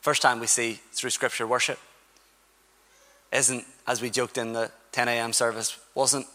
First 0.00 0.22
time 0.22 0.40
we 0.40 0.46
see 0.46 0.80
through 0.92 1.10
Scripture 1.10 1.46
worship 1.46 1.78
isn't, 3.32 3.64
as 3.86 4.00
we 4.00 4.10
joked 4.10 4.38
in 4.38 4.52
the 4.52 4.70
10 4.92 5.08
a.m. 5.08 5.32
service, 5.32 5.78
wasn't 5.94 6.26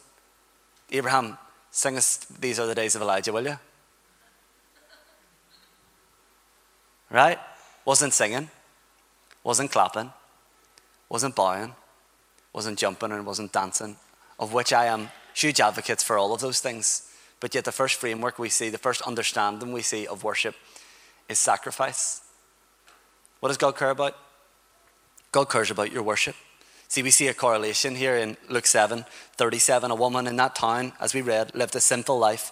Abraham, 0.91 1.37
sing 1.71 1.97
us 1.97 2.17
These 2.39 2.59
Are 2.59 2.67
the 2.67 2.75
Days 2.75 2.95
of 2.95 3.01
Elijah, 3.01 3.33
will 3.33 3.45
you? 3.45 3.59
Right? 7.09 7.39
Wasn't 7.85 8.13
singing, 8.13 8.49
wasn't 9.43 9.71
clapping, 9.71 10.11
wasn't 11.09 11.35
bowing, 11.35 11.73
wasn't 12.53 12.77
jumping, 12.79 13.11
and 13.11 13.25
wasn't 13.25 13.51
dancing, 13.51 13.97
of 14.39 14.53
which 14.53 14.73
I 14.73 14.85
am 14.85 15.09
huge 15.33 15.59
advocates 15.59 16.03
for 16.03 16.17
all 16.17 16.33
of 16.33 16.41
those 16.41 16.59
things. 16.59 17.11
But 17.39 17.53
yet, 17.53 17.65
the 17.65 17.71
first 17.71 17.95
framework 17.95 18.39
we 18.39 18.49
see, 18.49 18.69
the 18.69 18.77
first 18.77 19.01
understanding 19.01 19.73
we 19.73 19.81
see 19.81 20.07
of 20.07 20.23
worship 20.23 20.55
is 21.27 21.37
sacrifice. 21.39 22.21
What 23.39 23.49
does 23.49 23.57
God 23.57 23.77
care 23.77 23.89
about? 23.89 24.17
God 25.31 25.49
cares 25.49 25.71
about 25.71 25.91
your 25.91 26.03
worship. 26.03 26.35
See, 26.87 27.03
we 27.03 27.11
see 27.11 27.27
a 27.27 27.33
correlation 27.33 27.95
here 27.95 28.15
in 28.15 28.37
Luke 28.49 28.65
7 28.67 29.05
37. 29.35 29.91
A 29.91 29.95
woman 29.95 30.27
in 30.27 30.35
that 30.37 30.55
town, 30.55 30.93
as 30.99 31.13
we 31.13 31.21
read, 31.21 31.53
lived 31.53 31.75
a 31.75 31.81
sinful 31.81 32.17
life, 32.17 32.51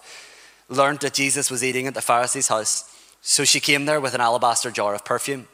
learned 0.68 1.00
that 1.00 1.14
Jesus 1.14 1.50
was 1.50 1.64
eating 1.64 1.86
at 1.86 1.94
the 1.94 2.02
Pharisee's 2.02 2.48
house, 2.48 2.90
so 3.22 3.44
she 3.44 3.60
came 3.60 3.86
there 3.86 4.00
with 4.00 4.14
an 4.14 4.20
alabaster 4.20 4.70
jar 4.70 4.94
of 4.94 5.04
perfume. 5.04 5.48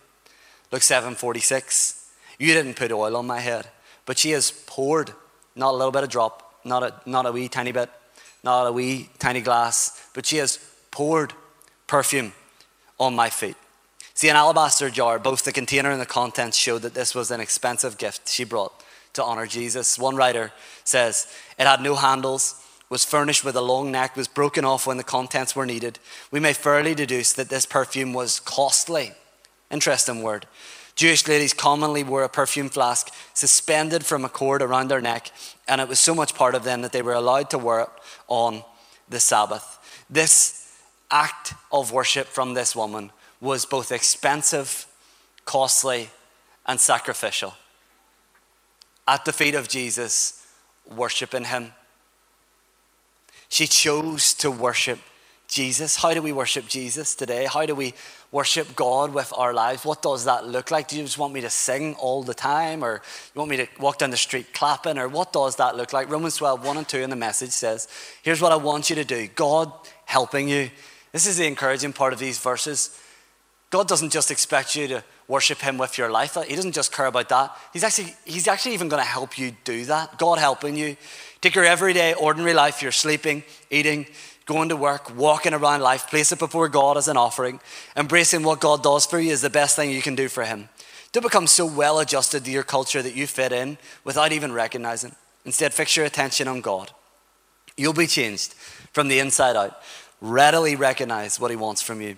Luke 0.73 0.83
7 0.83 1.15
46. 1.15 2.11
You 2.39 2.55
didn't 2.55 2.75
put 2.75 2.91
oil 2.91 3.17
on 3.17 3.27
my 3.27 3.41
head, 3.41 3.69
but 4.07 4.19
she 4.19 4.31
has 4.31 4.51
poured, 4.67 5.13
not 5.55 5.73
a 5.73 5.77
little 5.77 5.93
bit 5.93 6.03
of 6.03 6.09
drop, 6.09 6.61
not 6.65 6.83
a, 6.83 6.95
not 7.07 7.27
a 7.27 7.33
wee 7.33 7.49
tiny 7.49 7.71
bit, 7.71 7.91
not 8.43 8.67
a 8.67 8.73
wee 8.73 9.11
tiny 9.19 9.41
glass, 9.41 10.09
but 10.15 10.27
she 10.27 10.39
has 10.39 10.59
poured 10.91 11.35
perfume 11.87 12.33
on 12.99 13.15
my 13.15 13.29
feet. 13.29 13.57
See, 14.21 14.29
an 14.29 14.37
alabaster 14.37 14.91
jar, 14.91 15.19
both 15.19 15.45
the 15.45 15.51
container 15.51 15.91
and 15.91 15.99
the 15.99 16.05
contents 16.05 16.59
showed 16.59 16.83
that 16.83 16.93
this 16.93 17.15
was 17.15 17.31
an 17.31 17.41
expensive 17.41 17.97
gift 17.97 18.29
she 18.29 18.45
brought 18.45 18.85
to 19.15 19.25
honor 19.25 19.47
Jesus. 19.47 19.99
One 19.99 20.15
writer 20.15 20.53
says 20.85 21.27
it 21.59 21.67
had 21.67 21.81
no 21.81 21.95
handles, 21.95 22.63
was 22.91 23.03
furnished 23.03 23.47
with 23.47 23.57
a 23.57 23.63
long 23.63 23.91
neck, 23.91 24.17
was 24.17 24.29
broken 24.29 24.63
off 24.63 24.87
when 24.87 24.99
the 24.99 25.05
contents 25.05 25.57
were 25.57 25.65
needed, 25.65 25.99
we 26.31 26.39
may 26.39 26.53
fairly 26.53 26.95
deduce 26.95 27.33
that 27.33 27.49
this 27.49 27.65
perfume 27.65 28.13
was 28.13 28.41
costly. 28.41 29.13
Interesting 29.71 30.23
word. 30.23 30.45
Jewish 30.97 31.27
ladies 31.27 31.55
commonly 31.55 32.05
wore 32.05 32.23
a 32.23 32.29
perfume 32.29 32.69
flask 32.69 33.11
suspended 33.33 34.05
from 34.05 34.27
a 34.27 34.29
cord 34.29 34.61
around 34.61 34.89
their 34.89 35.01
neck, 35.01 35.33
and 35.67 35.81
it 35.81 35.89
was 35.89 35.99
so 35.99 36.15
much 36.15 36.35
part 36.35 36.55
of 36.55 36.65
them 36.65 36.83
that 36.83 36.93
they 36.93 37.01
were 37.01 37.15
allowed 37.15 37.49
to 37.49 37.59
wear 37.59 37.81
it 37.81 37.89
on 38.29 38.65
the 39.09 39.19
Sabbath. 39.19 39.79
This 40.11 40.77
act 41.11 41.55
of 41.73 41.91
worship 41.91 42.27
from 42.27 42.53
this 42.53 42.77
woman 42.77 43.13
was 43.41 43.65
both 43.65 43.93
expensive, 43.93 44.87
costly, 45.45 46.11
and 46.67 46.81
sacrificial. 46.81 47.55
At 49.09 49.25
the 49.25 49.33
feet 49.33 49.55
of 49.55 49.69
Jesus, 49.69 50.47
worshiping 50.95 51.45
him. 51.45 51.73
She 53.49 53.67
chose 53.67 54.35
to 54.35 54.51
worship 54.51 54.99
Jesus. 55.49 55.97
How 55.97 56.15
do 56.15 56.23
we 56.23 56.31
worship 56.31 56.69
Jesus 56.69 57.17
today? 57.17 57.47
How 57.53 57.67
do 57.67 57.75
we 57.75 57.95
worship 58.31 58.77
God 58.77 59.13
with 59.13 59.33
our 59.37 59.53
lives? 59.53 59.85
What 59.85 60.01
does 60.01 60.25
that 60.27 60.47
look 60.47 60.71
like? 60.71 60.87
Do 60.87 60.97
you 60.97 61.03
just 61.03 61.19
want 61.19 61.35
me 61.35 61.41
to 61.41 61.51
sing 61.51 61.95
all 61.95 62.23
the 62.23 62.35
time? 62.35 62.85
Or 62.85 63.03
you 63.35 63.39
want 63.39 63.51
me 63.51 63.57
to 63.57 63.67
walk 63.81 63.99
down 63.99 64.11
the 64.11 64.17
street 64.17 64.55
clapping? 64.55 64.97
Or 64.97 65.09
what 65.09 65.33
does 65.33 65.57
that 65.57 65.77
look 65.77 65.93
like? 65.93 66.09
Romans 66.09 66.37
12, 66.37 66.65
1 66.65 66.77
and 66.77 66.89
2 66.89 66.99
in 66.99 67.11
the 67.11 67.17
message 67.17 67.51
says, 67.51 67.89
Here's 68.23 68.41
what 68.41 68.53
I 68.53 68.57
want 68.57 68.91
you 68.91 68.97
to 68.97 69.05
do 69.05 69.29
God 69.35 69.73
helping 70.05 70.49
you. 70.49 70.71
This 71.11 71.27
is 71.27 71.39
the 71.39 71.47
encouraging 71.47 71.93
part 71.93 72.13
of 72.13 72.21
these 72.21 72.39
verses. 72.39 72.97
God 73.71 73.87
doesn't 73.87 74.11
just 74.11 74.33
expect 74.33 74.75
you 74.75 74.89
to 74.89 75.05
worship 75.29 75.59
Him 75.59 75.79
with 75.79 75.97
your 75.97 76.11
life. 76.11 76.37
He 76.47 76.57
doesn't 76.57 76.73
just 76.73 76.93
care 76.93 77.07
about 77.07 77.29
that. 77.29 77.57
He's 77.73 77.85
actually, 77.85 78.15
he's 78.25 78.49
actually 78.49 78.75
even 78.75 78.89
going 78.89 79.03
to 79.03 79.09
help 79.09 79.39
you 79.39 79.53
do 79.65 79.85
that. 79.85 80.19
God 80.19 80.39
helping 80.39 80.77
you. 80.77 80.97
Take 81.41 81.55
your 81.55 81.65
everyday, 81.65 82.13
ordinary 82.15 82.53
life. 82.53 82.83
You're 82.83 82.93
sleeping, 82.93 83.45
eating, 83.71 84.07
going 84.45 84.69
to 84.71 84.77
work, 84.77 85.17
walking 85.17 85.55
around 85.55 85.81
life, 85.81 86.09
place 86.09 86.33
it 86.33 86.41
before 86.41 86.69
God 86.69 86.97
as 86.97 87.07
an 87.07 87.17
offering. 87.17 87.61
Embracing 87.97 88.43
what 88.43 88.61
God 88.61 88.83
does 88.83 89.07
for 89.07 89.21
you 89.21 89.31
is 89.31 89.41
the 89.41 89.49
best 89.49 89.77
thing 89.77 89.91
you 89.91 90.03
can 90.03 90.17
do 90.17 90.29
for 90.29 90.45
Him. 90.45 90.69
Don't 91.13 91.23
become 91.23 91.47
so 91.47 91.65
well 91.65 92.01
adjusted 92.01 92.45
to 92.45 92.51
your 92.51 92.65
culture 92.65 93.03
that 93.03 93.15
you 93.15 93.29
fit 93.29 93.53
in 93.53 93.79
without 94.03 94.33
even 94.33 94.53
recognizing. 94.53 95.15
Instead, 95.45 95.73
fix 95.73 95.97
your 95.97 96.07
attention 96.07 96.49
on 96.49 96.61
God. 96.61 96.91
You'll 97.77 97.93
be 97.93 98.09
changed 98.09 98.55
from 98.93 99.07
the 99.07 99.21
inside 99.21 99.55
out. 99.55 99.81
Readily 100.21 100.75
recognize 100.75 101.39
what 101.39 101.53
He 101.53 101.57
wants 101.57 101.83
from 101.83 102.01
you 102.01 102.17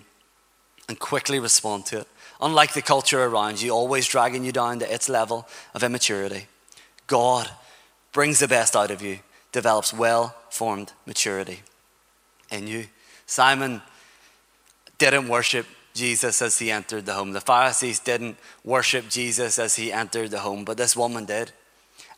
and 0.87 0.99
quickly 0.99 1.39
respond 1.39 1.85
to 1.87 1.99
it. 1.99 2.07
Unlike 2.41 2.73
the 2.73 2.81
culture 2.81 3.23
around 3.23 3.61
you, 3.61 3.71
always 3.71 4.07
dragging 4.07 4.43
you 4.43 4.51
down 4.51 4.79
to 4.79 4.93
its 4.93 5.07
level 5.07 5.47
of 5.73 5.83
immaturity, 5.83 6.47
God 7.07 7.49
brings 8.11 8.39
the 8.39 8.47
best 8.47 8.75
out 8.75 8.91
of 8.91 9.01
you, 9.01 9.19
develops 9.51 9.93
well 9.93 10.35
formed 10.49 10.91
maturity 11.05 11.61
in 12.51 12.67
you. 12.67 12.85
Simon 13.25 13.81
didn't 14.97 15.27
worship 15.27 15.65
Jesus 15.93 16.41
as 16.41 16.59
he 16.59 16.71
entered 16.71 17.05
the 17.05 17.13
home. 17.13 17.31
The 17.31 17.41
Pharisees 17.41 17.99
didn't 17.99 18.37
worship 18.63 19.09
Jesus 19.09 19.59
as 19.59 19.75
he 19.75 19.91
entered 19.91 20.31
the 20.31 20.39
home, 20.39 20.65
but 20.65 20.77
this 20.77 20.95
woman 20.95 21.25
did. 21.25 21.51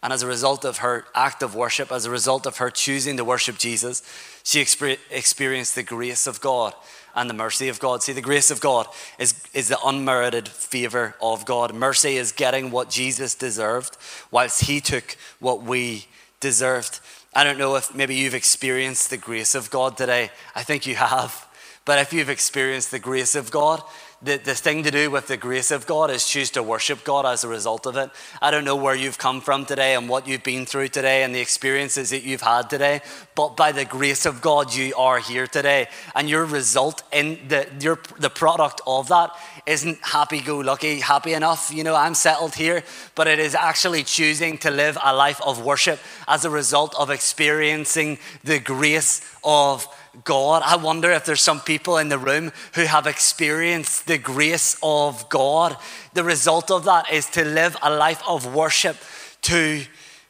And 0.02 0.14
as 0.14 0.22
a 0.22 0.28
result 0.28 0.66
of 0.66 0.78
her 0.80 1.06
act 1.16 1.42
of 1.42 1.56
worship, 1.56 1.92
as 1.92 2.06
a 2.06 2.12
result 2.12 2.46
of 2.46 2.58
her 2.58 2.70
choosing 2.70 3.18
to 3.18 3.26
worship 3.26 3.58
Jesus, 3.58 4.04
she 4.44 4.62
experienced 4.62 5.76
the 5.76 5.84
grace 5.84 6.28
of 6.28 6.42
God 6.42 6.74
and 7.16 7.30
the 7.30 7.34
mercy 7.34 7.70
of 7.70 7.80
God. 7.80 8.04
See, 8.04 8.14
the 8.14 8.22
grace 8.22 8.52
of 8.52 8.60
God 8.60 8.88
is, 9.18 9.44
is 9.54 9.70
the 9.70 9.80
unmerited 9.84 10.48
favor 10.48 11.16
of 11.22 11.46
God. 11.46 11.74
Mercy 11.74 12.18
is 12.18 12.32
getting 12.32 12.72
what 12.72 12.90
Jesus 12.90 13.36
deserved, 13.36 13.98
whilst 14.32 14.66
he 14.66 14.82
took 14.82 15.18
what 15.40 15.64
we 15.64 16.08
deserved. 16.40 17.00
I 17.34 17.44
don't 17.44 17.58
know 17.58 17.76
if 17.76 17.96
maybe 17.96 18.16
you've 18.16 18.36
experienced 18.36 19.10
the 19.10 19.18
grace 19.18 19.56
of 19.56 19.70
God 19.70 19.98
today. 19.98 20.30
I 20.56 20.64
think 20.64 20.86
you 20.86 20.96
have. 20.96 21.48
But 21.86 22.00
if 22.00 22.12
you've 22.12 22.30
experienced 22.30 22.92
the 22.92 23.00
grace 23.00 23.36
of 23.36 23.52
God, 23.52 23.82
the, 24.22 24.38
the 24.38 24.56
thing 24.56 24.84
to 24.84 24.92
do 24.92 25.12
with 25.12 25.28
the 25.28 25.38
grace 25.38 25.72
of 25.72 25.86
God 25.86 26.10
is 26.10 26.28
choose 26.28 26.50
to 26.52 26.64
worship 26.64 27.04
God 27.04 27.26
as 27.26 27.44
a 27.44 27.48
result 27.48 27.86
of 27.86 27.98
it. 27.98 28.10
I 28.42 28.50
don't 28.50 28.64
know 28.64 28.76
where 28.76 28.96
you've 28.96 29.18
come 29.18 29.42
from 29.42 29.66
today 29.66 29.94
and 29.94 30.08
what 30.08 30.28
you've 30.28 30.44
been 30.44 30.66
through 30.66 30.88
today 30.88 31.24
and 31.24 31.36
the 31.36 31.42
experiences 31.42 32.10
that 32.12 32.24
you've 32.24 32.42
had 32.42 32.70
today, 32.70 33.02
but 33.36 33.58
by 33.58 33.72
the 33.72 33.86
grace 33.86 34.26
of 34.26 34.42
God, 34.42 34.74
you 34.74 34.96
are 34.96 35.20
here 35.20 35.48
today. 35.48 35.88
And 36.16 36.30
your 36.30 36.46
result 36.46 37.04
in 37.12 37.40
the, 37.48 37.68
your, 37.80 38.00
the 38.18 38.30
product 38.30 38.82
of 38.88 39.10
that 39.10 39.32
isn't 39.66 40.00
happy 40.02 40.40
go 40.40 40.60
lucky, 40.60 41.02
happy 41.02 41.34
enough, 41.34 41.72
you 41.74 41.84
know, 41.84 41.96
I'm 41.96 42.16
settled 42.16 42.56
here, 42.56 42.84
but 43.16 43.28
it 43.28 43.40
is 43.40 43.54
actually 43.54 44.04
choosing 44.04 44.58
to 44.60 44.72
live 44.72 44.98
a 45.04 45.14
life 45.14 45.42
of 45.46 45.64
worship 45.64 46.00
as 46.28 46.46
a 46.46 46.50
result 46.50 46.96
of 46.98 47.10
experiencing 47.10 48.18
the 48.44 48.60
grace 48.60 49.22
of 49.44 49.88
God. 50.24 50.62
I 50.66 50.76
wonder 50.76 51.12
if 51.12 51.26
there's 51.26 51.42
some 51.42 51.60
people 51.60 51.98
in 51.98 52.10
the 52.10 52.18
room 52.18 52.52
who 52.74 52.86
have 52.86 53.08
experienced 53.08 54.08
the 54.08 54.18
grace 54.18 54.78
of 54.82 55.28
God. 55.30 55.78
The 56.14 56.24
result 56.24 56.72
of 56.72 56.86
that 56.86 57.12
is 57.12 57.30
to 57.32 57.44
live 57.44 57.76
a 57.82 57.94
life 57.94 58.22
of 58.28 58.54
worship 58.54 58.98
to 59.44 59.84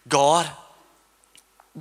God. 0.07 0.49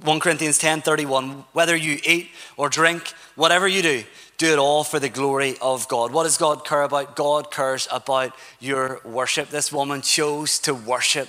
1 0.02 0.20
Corinthians 0.20 0.58
10:31 0.58 1.44
whether 1.52 1.76
you 1.76 1.98
eat 2.04 2.30
or 2.56 2.68
drink 2.68 3.12
whatever 3.36 3.68
you 3.68 3.80
do 3.80 4.04
do 4.36 4.52
it 4.52 4.58
all 4.58 4.82
for 4.82 4.98
the 4.98 5.08
glory 5.08 5.56
of 5.62 5.86
God. 5.88 6.12
What 6.12 6.24
does 6.24 6.36
God 6.36 6.64
care 6.64 6.82
about? 6.82 7.14
God 7.14 7.52
cares 7.52 7.86
about 7.92 8.34
your 8.58 9.00
worship. 9.04 9.48
This 9.50 9.72
woman 9.72 10.02
chose 10.02 10.58
to 10.60 10.74
worship 10.74 11.28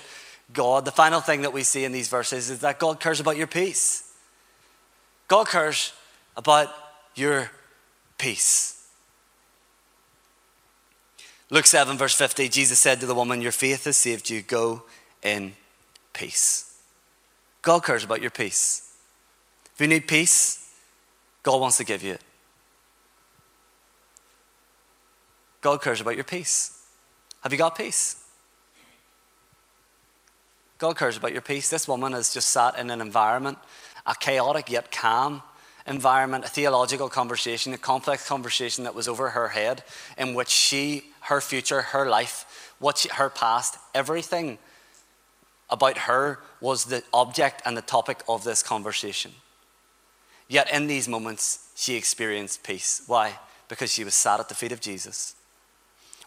God. 0.54 0.86
The 0.86 0.92
final 0.92 1.22
thing 1.22 1.42
that 1.44 1.54
we 1.54 1.64
see 1.64 1.84
in 1.84 1.92
these 1.92 2.08
verses 2.08 2.50
is 2.50 2.60
that 2.60 2.80
God 2.80 3.00
cares 3.00 3.20
about 3.20 3.38
your 3.38 3.48
peace. 3.48 4.12
God 5.28 5.48
cares 5.48 5.94
about 6.38 6.70
your 7.16 7.52
peace. 8.18 8.76
Luke 11.50 11.66
7, 11.66 11.98
verse 11.98 12.16
50, 12.16 12.50
Jesus 12.50 12.80
said 12.80 13.00
to 13.00 13.06
the 13.06 13.16
woman, 13.16 13.42
Your 13.42 13.52
faith 13.52 13.86
has 13.86 13.98
saved 13.98 14.30
you. 14.30 14.42
Go 14.42 14.84
in 15.22 15.54
peace. 16.14 16.80
God 17.62 17.84
cares 17.84 18.04
about 18.04 18.22
your 18.22 18.32
peace. 18.32 18.94
If 19.74 19.82
you 19.82 19.88
need 19.88 20.08
peace, 20.08 20.72
God 21.44 21.62
wants 21.62 21.78
to 21.78 21.84
give 21.84 22.04
you 22.04 22.14
it. 22.14 22.22
God 25.62 25.82
cares 25.82 26.02
about 26.02 26.16
your 26.16 26.24
peace. 26.24 26.80
Have 27.42 27.52
you 27.52 27.58
got 27.58 27.78
peace? 27.78 28.24
God 30.78 30.98
cares 30.98 31.18
about 31.18 31.32
your 31.32 31.42
peace. 31.42 31.70
This 31.70 31.88
woman 31.88 32.14
has 32.14 32.34
just 32.34 32.50
sat 32.50 32.78
in 32.78 32.90
an 32.90 33.02
environment, 33.02 33.58
a 34.06 34.14
chaotic 34.14 34.70
yet 34.70 34.92
calm 34.92 35.42
environment, 35.88 36.46
a 36.46 36.50
theological 36.50 37.10
conversation, 37.10 37.74
a 37.74 37.78
complex 37.78 38.28
conversation 38.28 38.84
that 38.84 38.96
was 38.96 39.08
over 39.08 39.32
her 39.32 39.50
head, 39.50 39.84
in 40.18 40.34
which 40.34 40.50
she, 40.50 41.04
her 41.22 41.42
future, 41.42 41.82
her 41.82 42.10
life, 42.10 42.74
what 42.80 42.98
she, 42.98 43.10
her 43.10 43.30
past, 43.30 43.78
everything 43.94 44.58
about 45.70 45.98
her 46.00 46.40
was 46.62 46.86
the 46.86 47.04
object 47.14 47.62
and 47.66 47.76
the 47.76 47.82
topic 47.82 48.22
of 48.28 48.44
this 48.44 48.64
conversation. 48.64 49.32
Yet 50.48 50.72
in 50.72 50.88
these 50.88 51.08
moments, 51.08 51.72
she 51.76 51.96
experienced 51.96 52.64
peace. 52.64 53.02
Why? 53.08 53.40
Because 53.68 53.92
she 53.92 54.04
was 54.04 54.14
sat 54.14 54.40
at 54.40 54.50
the 54.50 54.56
feet 54.56 54.72
of 54.72 54.82
Jesus. 54.82 55.36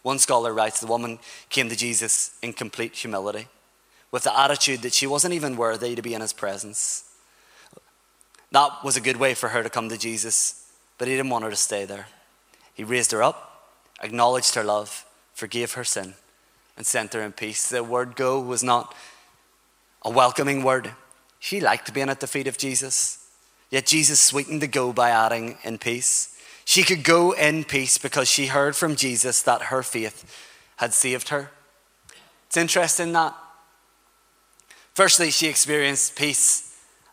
One 0.02 0.18
scholar 0.18 0.52
writes 0.52 0.80
the 0.80 0.86
woman 0.86 1.18
came 1.50 1.68
to 1.68 1.76
Jesus 1.76 2.36
in 2.42 2.52
complete 2.52 2.94
humility, 2.94 3.48
with 4.10 4.24
the 4.24 4.38
attitude 4.38 4.82
that 4.82 4.94
she 4.94 5.06
wasn't 5.06 5.34
even 5.34 5.56
worthy 5.56 5.94
to 5.94 6.02
be 6.02 6.14
in 6.14 6.20
his 6.20 6.32
presence. 6.32 7.07
That 8.52 8.82
was 8.82 8.96
a 8.96 9.00
good 9.00 9.16
way 9.16 9.34
for 9.34 9.50
her 9.50 9.62
to 9.62 9.70
come 9.70 9.88
to 9.88 9.98
Jesus, 9.98 10.72
but 10.96 11.08
he 11.08 11.14
didn't 11.14 11.30
want 11.30 11.44
her 11.44 11.50
to 11.50 11.56
stay 11.56 11.84
there. 11.84 12.06
He 12.74 12.84
raised 12.84 13.12
her 13.12 13.22
up, 13.22 13.74
acknowledged 14.02 14.54
her 14.54 14.64
love, 14.64 15.04
forgave 15.34 15.72
her 15.72 15.84
sin, 15.84 16.14
and 16.76 16.86
sent 16.86 17.12
her 17.12 17.22
in 17.22 17.32
peace. 17.32 17.68
The 17.68 17.84
word 17.84 18.16
go 18.16 18.40
was 18.40 18.62
not 18.62 18.94
a 20.02 20.10
welcoming 20.10 20.62
word. 20.62 20.92
She 21.38 21.60
liked 21.60 21.92
being 21.92 22.08
at 22.08 22.20
the 22.20 22.26
feet 22.26 22.46
of 22.46 22.56
Jesus. 22.56 23.26
Yet 23.70 23.86
Jesus 23.86 24.20
sweetened 24.20 24.62
the 24.62 24.66
go 24.66 24.92
by 24.92 25.10
adding 25.10 25.58
in 25.62 25.78
peace. 25.78 26.36
She 26.64 26.82
could 26.82 27.04
go 27.04 27.32
in 27.32 27.64
peace 27.64 27.98
because 27.98 28.28
she 28.28 28.46
heard 28.46 28.76
from 28.76 28.96
Jesus 28.96 29.42
that 29.42 29.62
her 29.62 29.82
faith 29.82 30.46
had 30.76 30.94
saved 30.94 31.28
her. 31.28 31.50
It's 32.46 32.56
interesting 32.56 33.12
that. 33.12 33.34
Firstly, 34.94 35.30
she 35.30 35.48
experienced 35.48 36.16
peace 36.16 36.67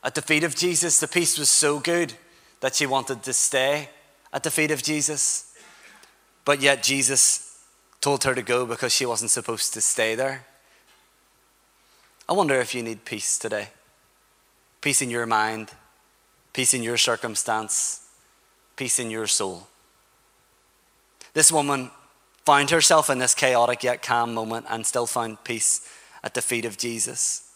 at 0.06 0.14
the 0.14 0.22
feet 0.22 0.44
of 0.44 0.56
Jesus. 0.56 1.00
The 1.00 1.08
peace 1.08 1.38
was 1.38 1.50
so 1.50 1.80
good 1.80 2.14
that 2.62 2.76
she 2.76 2.86
wanted 2.86 3.24
to 3.24 3.34
stay 3.34 3.90
at 4.32 4.44
the 4.44 4.52
feet 4.52 4.72
of 4.72 4.84
Jesus. 4.84 5.54
But 6.46 6.62
yet 6.62 6.84
Jesus 6.84 7.64
told 8.00 8.24
her 8.24 8.36
to 8.36 8.44
go 8.44 8.68
because 8.68 8.94
she 8.94 9.06
wasn't 9.06 9.32
supposed 9.32 9.74
to 9.74 9.82
stay 9.82 10.14
there. 10.14 10.46
I 12.30 12.34
wonder 12.34 12.56
if 12.56 12.74
you 12.74 12.84
need 12.84 13.04
peace 13.04 13.38
today 13.38 13.70
peace 14.82 15.02
in 15.02 15.10
your 15.10 15.26
mind, 15.26 15.72
peace 16.54 16.76
in 16.76 16.84
your 16.84 16.98
circumstance, 16.98 18.08
peace 18.76 19.00
in 19.00 19.10
your 19.10 19.26
soul. 19.26 19.68
This 21.34 21.52
woman 21.52 21.90
found 22.46 22.70
herself 22.70 23.10
in 23.10 23.18
this 23.18 23.34
chaotic 23.34 23.84
yet 23.84 24.04
calm 24.04 24.32
moment 24.36 24.68
and 24.70 24.86
still 24.86 25.08
found 25.08 25.44
peace 25.44 25.90
at 26.24 26.36
the 26.36 26.42
feet 26.42 26.66
of 26.66 26.78
Jesus. 26.78 27.55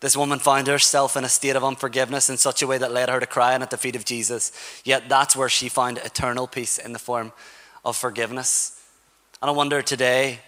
This 0.00 0.16
woman 0.16 0.38
found 0.38 0.68
herself 0.68 1.16
in 1.16 1.24
a 1.24 1.28
state 1.28 1.56
of 1.56 1.64
unforgiveness 1.64 2.30
in 2.30 2.36
such 2.36 2.62
a 2.62 2.66
way 2.66 2.78
that 2.78 2.92
led 2.92 3.08
her 3.08 3.18
to 3.18 3.26
crying 3.26 3.62
at 3.62 3.70
the 3.70 3.76
feet 3.76 3.96
of 3.96 4.04
Jesus. 4.04 4.52
Yet 4.84 5.08
that's 5.08 5.34
where 5.34 5.48
she 5.48 5.68
found 5.68 5.98
eternal 5.98 6.46
peace 6.46 6.78
in 6.78 6.92
the 6.92 6.98
form 6.98 7.32
of 7.84 7.96
forgiveness. 7.96 8.80
And 9.42 9.50
I 9.50 9.52
wonder 9.52 9.82
today 9.82 10.40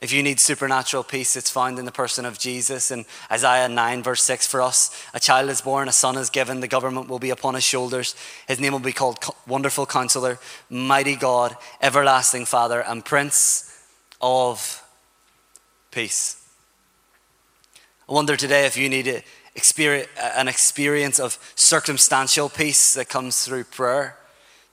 if 0.00 0.12
you 0.12 0.22
need 0.22 0.38
supernatural 0.38 1.02
peace, 1.02 1.34
it's 1.34 1.50
found 1.50 1.78
in 1.78 1.86
the 1.86 1.92
person 1.92 2.26
of 2.26 2.38
Jesus. 2.38 2.90
In 2.90 3.06
Isaiah 3.30 3.70
9, 3.70 4.02
verse 4.02 4.22
6, 4.22 4.46
for 4.46 4.60
us, 4.60 4.90
a 5.14 5.20
child 5.20 5.48
is 5.48 5.62
born, 5.62 5.88
a 5.88 5.92
son 5.92 6.18
is 6.18 6.28
given, 6.28 6.60
the 6.60 6.68
government 6.68 7.08
will 7.08 7.18
be 7.18 7.30
upon 7.30 7.54
his 7.54 7.64
shoulders. 7.64 8.14
His 8.46 8.60
name 8.60 8.72
will 8.72 8.80
be 8.80 8.92
called 8.92 9.18
Wonderful 9.46 9.86
Counselor, 9.86 10.38
Mighty 10.68 11.16
God, 11.16 11.56
Everlasting 11.80 12.44
Father, 12.44 12.82
and 12.82 13.02
Prince 13.02 13.82
of 14.20 14.82
Peace. 15.90 16.43
I 18.06 18.12
wonder 18.12 18.36
today 18.36 18.66
if 18.66 18.76
you 18.76 18.90
need 18.90 19.08
uh, 19.08 19.20
an 20.36 20.46
experience 20.46 21.18
of 21.18 21.38
circumstantial 21.54 22.50
peace 22.50 22.92
that 22.94 23.08
comes 23.08 23.46
through 23.46 23.64
prayer. 23.64 24.18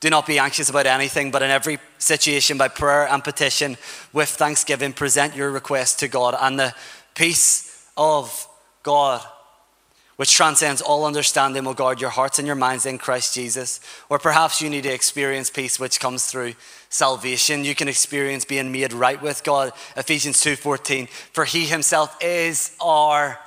Do 0.01 0.09
not 0.09 0.25
be 0.25 0.37
anxious 0.37 0.69
about 0.69 0.85
anything, 0.85 1.31
but 1.31 1.41
in 1.41 1.49
every 1.49 1.79
situation, 1.97 2.57
by 2.57 2.67
prayer 2.67 3.07
and 3.07 3.23
petition, 3.23 3.77
with 4.11 4.27
thanksgiving, 4.27 4.91
present 4.91 5.33
your 5.33 5.49
request 5.49 5.99
to 5.99 6.09
God. 6.09 6.35
And 6.41 6.59
the 6.59 6.75
peace 7.15 7.87
of 7.95 8.47
God, 8.83 9.25
which 10.21 10.35
transcends 10.35 10.83
all 10.83 11.03
understanding, 11.03 11.63
will 11.63 11.73
guard 11.73 11.99
your 11.99 12.11
hearts 12.11 12.37
and 12.37 12.45
your 12.45 12.55
minds 12.55 12.85
in 12.85 12.99
Christ 12.99 13.33
Jesus. 13.33 13.79
Or 14.07 14.19
perhaps 14.19 14.61
you 14.61 14.69
need 14.69 14.83
to 14.83 14.93
experience 14.93 15.49
peace 15.49 15.79
which 15.79 15.99
comes 15.99 16.27
through 16.27 16.53
salvation. 16.89 17.65
You 17.65 17.73
can 17.73 17.87
experience 17.87 18.45
being 18.45 18.71
made 18.71 18.93
right 18.93 19.19
with 19.19 19.43
God. 19.43 19.73
Ephesians 19.97 20.39
2:14. 20.39 21.07
For 21.33 21.43
he 21.43 21.65
himself 21.65 22.15
is 22.21 22.69
our 22.79 23.39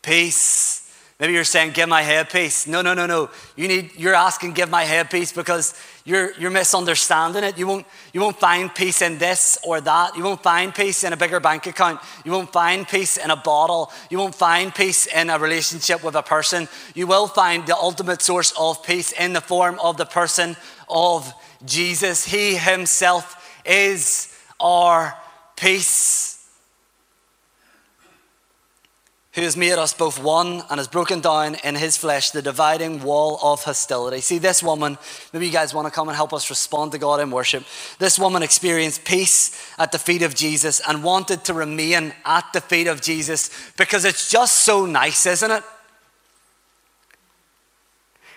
peace. 0.00 0.87
Maybe 1.20 1.32
you're 1.32 1.42
saying, 1.42 1.72
give 1.72 1.88
my 1.88 2.02
head 2.02 2.30
peace. 2.30 2.68
No, 2.68 2.80
no, 2.80 2.94
no, 2.94 3.04
no. 3.04 3.28
You 3.56 3.66
need, 3.66 3.90
you're 3.96 4.14
asking, 4.14 4.52
give 4.52 4.70
my 4.70 4.84
head 4.84 5.10
peace 5.10 5.32
because 5.32 5.74
you're, 6.04 6.32
you're 6.34 6.52
misunderstanding 6.52 7.42
it. 7.42 7.58
You 7.58 7.66
won't, 7.66 7.86
you 8.12 8.20
won't 8.20 8.38
find 8.38 8.72
peace 8.72 9.02
in 9.02 9.18
this 9.18 9.58
or 9.64 9.80
that. 9.80 10.16
You 10.16 10.22
won't 10.22 10.44
find 10.44 10.72
peace 10.72 11.02
in 11.02 11.12
a 11.12 11.16
bigger 11.16 11.40
bank 11.40 11.66
account. 11.66 11.98
You 12.24 12.30
won't 12.30 12.52
find 12.52 12.86
peace 12.86 13.16
in 13.16 13.32
a 13.32 13.36
bottle. 13.36 13.90
You 14.10 14.18
won't 14.18 14.34
find 14.36 14.72
peace 14.72 15.06
in 15.06 15.28
a 15.28 15.40
relationship 15.40 16.04
with 16.04 16.14
a 16.14 16.22
person. 16.22 16.68
You 16.94 17.08
will 17.08 17.26
find 17.26 17.66
the 17.66 17.74
ultimate 17.74 18.22
source 18.22 18.52
of 18.56 18.84
peace 18.84 19.10
in 19.10 19.32
the 19.32 19.40
form 19.40 19.80
of 19.82 19.96
the 19.96 20.06
person 20.06 20.56
of 20.88 21.34
Jesus. 21.64 22.26
He 22.26 22.54
himself 22.54 23.60
is 23.66 24.32
our 24.60 25.18
peace. 25.56 26.27
Who 29.38 29.44
has 29.44 29.56
made 29.56 29.74
us 29.74 29.94
both 29.94 30.20
one 30.20 30.64
and 30.68 30.78
has 30.80 30.88
broken 30.88 31.20
down 31.20 31.54
in 31.62 31.76
his 31.76 31.96
flesh 31.96 32.32
the 32.32 32.42
dividing 32.42 33.04
wall 33.04 33.38
of 33.40 33.62
hostility. 33.62 34.20
See, 34.20 34.38
this 34.38 34.64
woman, 34.64 34.98
maybe 35.32 35.46
you 35.46 35.52
guys 35.52 35.72
want 35.72 35.86
to 35.86 35.92
come 35.92 36.08
and 36.08 36.16
help 36.16 36.32
us 36.32 36.50
respond 36.50 36.90
to 36.90 36.98
God 36.98 37.20
in 37.20 37.30
worship. 37.30 37.62
This 38.00 38.18
woman 38.18 38.42
experienced 38.42 39.04
peace 39.04 39.72
at 39.78 39.92
the 39.92 39.98
feet 40.00 40.22
of 40.22 40.34
Jesus 40.34 40.80
and 40.88 41.04
wanted 41.04 41.44
to 41.44 41.54
remain 41.54 42.14
at 42.24 42.52
the 42.52 42.60
feet 42.60 42.88
of 42.88 43.00
Jesus 43.00 43.48
because 43.76 44.04
it's 44.04 44.28
just 44.28 44.64
so 44.64 44.86
nice, 44.86 45.24
isn't 45.24 45.52
it? 45.52 45.62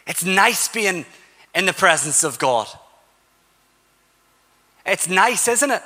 It's 0.05 0.23
nice 0.23 0.67
being 0.67 1.07
in 1.55 1.65
the 1.65 1.73
presence 1.73 2.23
of 2.23 2.37
God. 2.37 2.67
It's 4.85 5.09
nice, 5.09 5.47
isn't 5.47 5.71
it? 5.71 5.81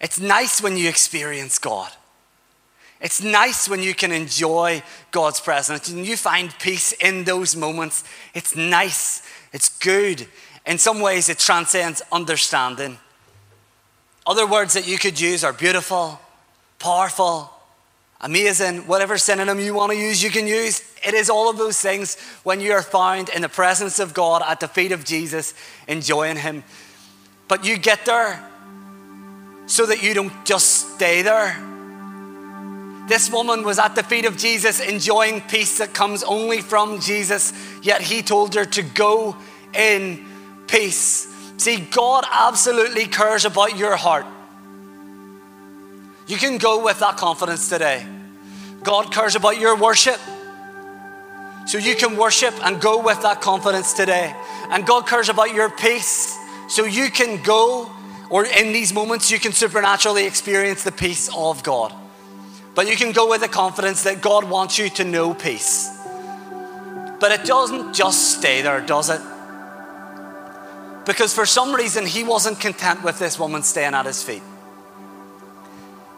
It's 0.00 0.20
nice 0.20 0.62
when 0.62 0.76
you 0.76 0.88
experience 0.88 1.58
God. 1.58 1.90
It's 3.00 3.22
nice 3.22 3.68
when 3.68 3.82
you 3.82 3.94
can 3.94 4.10
enjoy 4.10 4.82
God's 5.10 5.40
presence 5.40 5.88
and 5.88 6.06
you 6.06 6.16
find 6.16 6.56
peace 6.58 6.92
in 6.92 7.24
those 7.24 7.54
moments. 7.54 8.04
It's 8.34 8.56
nice, 8.56 9.22
it's 9.52 9.68
good. 9.78 10.26
In 10.66 10.78
some 10.78 11.00
ways, 11.00 11.28
it 11.28 11.38
transcends 11.38 12.02
understanding. 12.10 12.98
Other 14.26 14.46
words 14.46 14.74
that 14.74 14.88
you 14.88 14.98
could 14.98 15.20
use 15.20 15.44
are 15.44 15.52
beautiful, 15.52 16.20
powerful, 16.78 17.52
amazing, 18.20 18.86
whatever 18.86 19.18
synonym 19.18 19.60
you 19.60 19.74
want 19.74 19.92
to 19.92 19.98
use, 19.98 20.22
you 20.22 20.30
can 20.30 20.46
use. 20.46 20.82
It 21.06 21.14
is 21.14 21.30
all 21.30 21.48
of 21.48 21.58
those 21.58 21.78
things 21.78 22.18
when 22.42 22.60
you 22.60 22.72
are 22.72 22.82
found 22.82 23.28
in 23.28 23.42
the 23.42 23.48
presence 23.48 23.98
of 23.98 24.14
God 24.14 24.42
at 24.44 24.58
the 24.58 24.68
feet 24.68 24.90
of 24.90 25.04
Jesus, 25.04 25.54
enjoying 25.86 26.36
Him. 26.36 26.64
But 27.46 27.64
you 27.64 27.76
get 27.76 28.04
there 28.04 28.42
so 29.66 29.86
that 29.86 30.02
you 30.02 30.14
don't 30.14 30.44
just 30.44 30.94
stay 30.94 31.22
there. 31.22 31.75
This 33.08 33.30
woman 33.30 33.62
was 33.62 33.78
at 33.78 33.94
the 33.94 34.02
feet 34.02 34.24
of 34.24 34.36
Jesus 34.36 34.80
enjoying 34.80 35.40
peace 35.42 35.78
that 35.78 35.94
comes 35.94 36.24
only 36.24 36.60
from 36.60 37.00
Jesus, 37.00 37.52
yet 37.82 38.00
he 38.00 38.22
told 38.22 38.54
her 38.54 38.64
to 38.64 38.82
go 38.82 39.36
in 39.72 40.24
peace. 40.66 41.32
See, 41.56 41.78
God 41.78 42.24
absolutely 42.30 43.06
cares 43.06 43.44
about 43.44 43.78
your 43.78 43.96
heart. 43.96 44.26
You 46.26 46.36
can 46.36 46.58
go 46.58 46.82
with 46.84 46.98
that 46.98 47.16
confidence 47.16 47.68
today. 47.68 48.04
God 48.82 49.12
cares 49.12 49.36
about 49.36 49.60
your 49.60 49.76
worship. 49.76 50.18
So 51.66 51.78
you 51.78 51.94
can 51.94 52.16
worship 52.16 52.54
and 52.64 52.80
go 52.80 53.02
with 53.02 53.22
that 53.22 53.40
confidence 53.40 53.92
today. 53.92 54.34
And 54.70 54.84
God 54.84 55.06
cares 55.06 55.28
about 55.28 55.54
your 55.54 55.70
peace. 55.70 56.36
So 56.68 56.84
you 56.84 57.10
can 57.10 57.42
go, 57.42 57.90
or 58.30 58.44
in 58.44 58.72
these 58.72 58.92
moments, 58.92 59.30
you 59.30 59.38
can 59.38 59.52
supernaturally 59.52 60.26
experience 60.26 60.82
the 60.82 60.92
peace 60.92 61.30
of 61.34 61.62
God. 61.62 61.92
But 62.76 62.88
you 62.90 62.96
can 62.96 63.12
go 63.12 63.28
with 63.28 63.40
the 63.40 63.48
confidence 63.48 64.02
that 64.02 64.20
God 64.20 64.44
wants 64.44 64.78
you 64.78 64.90
to 64.90 65.04
know 65.04 65.32
peace. 65.32 65.90
But 67.18 67.32
it 67.32 67.44
doesn't 67.46 67.94
just 67.94 68.38
stay 68.38 68.60
there, 68.60 68.82
does 68.82 69.08
it? 69.08 69.20
Because 71.06 71.32
for 71.32 71.46
some 71.46 71.74
reason, 71.74 72.04
he 72.04 72.22
wasn't 72.22 72.60
content 72.60 73.02
with 73.02 73.18
this 73.18 73.38
woman 73.38 73.62
staying 73.62 73.94
at 73.94 74.04
his 74.04 74.22
feet. 74.22 74.42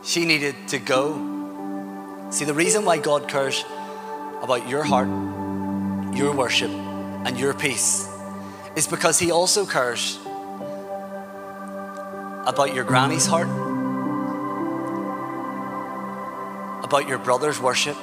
She 0.03 0.25
needed 0.25 0.57
to 0.69 0.81
go. 0.81 2.27
See, 2.31 2.45
the 2.45 2.55
reason 2.55 2.85
why 2.85 2.99
God 2.99 3.29
cares 3.29 3.65
about 4.43 4.69
your 4.69 4.83
heart, 4.83 5.09
your 6.17 6.35
worship, 6.35 6.71
and 6.71 7.39
your 7.39 7.55
peace 7.55 8.09
is 8.75 8.89
because 8.89 9.21
he 9.21 9.31
also 9.31 9.65
cares 9.65 10.19
about 12.47 12.75
your 12.75 12.85
granny's 12.85 13.27
heart, 13.27 13.68
about 16.89 17.07
your 17.07 17.19
brother's 17.19 17.61
worship, 17.61 17.99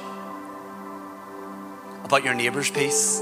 about 2.04 2.22
your 2.22 2.34
neighbor's 2.34 2.70
peace. 2.70 3.20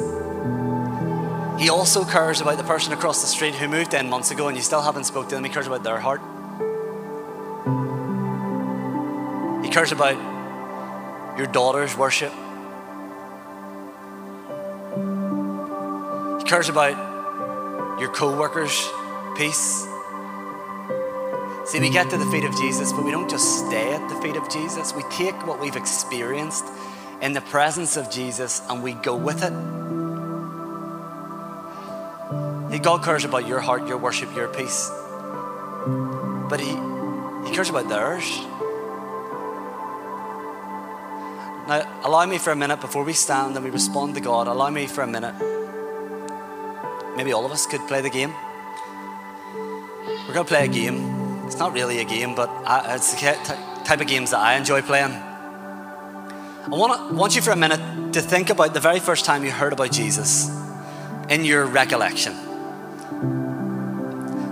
He 1.59 1.70
also 1.70 2.05
cares 2.05 2.42
about 2.42 2.59
the 2.59 2.64
person 2.64 2.92
across 2.92 3.22
the 3.22 3.27
street 3.27 3.55
who 3.55 3.66
moved 3.66 3.94
in 3.94 4.11
months 4.11 4.31
ago 4.31 4.48
and 4.48 4.59
you 4.59 4.62
still 4.62 4.83
haven't 4.83 5.05
spoken 5.05 5.31
to 5.31 5.35
them. 5.37 5.44
He 5.44 5.48
cares 5.48 5.66
about 5.66 5.83
their 5.83 5.98
heart. 5.98 6.20
He 9.64 9.70
cares 9.70 9.90
about 9.90 10.18
your 11.38 11.46
daughter's 11.46 11.96
worship. 11.96 12.33
He 16.40 16.44
cares 16.44 16.68
about 16.68 17.98
your 17.98 18.12
co 18.12 18.38
worker's 18.38 18.87
peace. 19.35 19.87
See, 21.66 21.81
we 21.81 21.90
get 21.90 22.11
to 22.11 22.16
the 22.16 22.27
feet 22.27 22.44
of 22.44 22.55
Jesus, 22.57 22.92
but 22.92 23.05
we 23.05 23.11
don't 23.11 23.29
just 23.31 23.66
stay 23.66 23.94
at 23.94 24.09
the 24.09 24.20
feet 24.20 24.37
of 24.37 24.48
Jesus. 24.50 24.94
We 24.94 25.03
take 25.05 25.46
what 25.46 25.61
we've 25.61 25.77
experienced 25.77 26.64
in 27.22 27.33
the 27.33 27.40
presence 27.40 27.96
of 27.96 28.11
Jesus 28.11 28.62
and 28.68 28.83
we 28.83 28.92
go 28.92 29.16
with 29.16 29.42
it. 29.42 29.53
God 32.85 33.03
cares 33.03 33.24
about 33.24 33.48
your 33.48 33.61
heart, 33.61 33.88
your 33.88 33.96
worship, 33.96 34.37
your 34.37 34.46
peace. 34.46 34.90
But 36.50 36.61
He, 36.61 36.68
he 37.48 37.55
cares 37.55 37.70
about 37.70 37.88
theirs. 37.88 38.29
Now, 41.66 42.00
allow 42.05 42.27
me 42.27 42.37
for 42.37 42.50
a 42.50 42.57
minute 42.57 42.83
before 42.83 43.03
we 43.03 43.14
stand 43.14 43.57
and 43.57 43.64
we 43.64 43.70
respond 43.70 44.16
to 44.16 44.20
God. 44.20 44.48
Allow 44.48 44.68
me 44.68 44.87
for 44.87 45.00
a 45.00 45.07
minute. 45.07 45.35
Maybe 47.16 47.33
all 47.33 47.46
of 47.46 47.53
us 47.53 47.66
could 47.66 47.81
play 47.88 48.03
the 48.03 48.11
game. 48.11 48.35
We're 50.29 50.35
going 50.35 50.44
to 50.44 50.55
play 50.55 50.66
a 50.66 50.68
game. 50.68 51.13
It's 51.54 51.60
not 51.60 51.72
really 51.72 52.00
a 52.00 52.04
game, 52.04 52.34
but 52.34 52.50
I, 52.66 52.96
it's 52.96 53.14
the 53.14 53.20
type 53.84 54.00
of 54.00 54.08
games 54.08 54.32
that 54.32 54.40
I 54.40 54.56
enjoy 54.56 54.82
playing. 54.82 55.12
I 55.12 56.68
want, 56.68 57.10
to, 57.10 57.14
want 57.14 57.36
you 57.36 57.42
for 57.42 57.52
a 57.52 57.56
minute 57.56 58.12
to 58.14 58.20
think 58.20 58.50
about 58.50 58.74
the 58.74 58.80
very 58.80 58.98
first 58.98 59.24
time 59.24 59.44
you 59.44 59.52
heard 59.52 59.72
about 59.72 59.92
Jesus 59.92 60.50
in 61.30 61.44
your 61.44 61.64
recollection. 61.64 62.34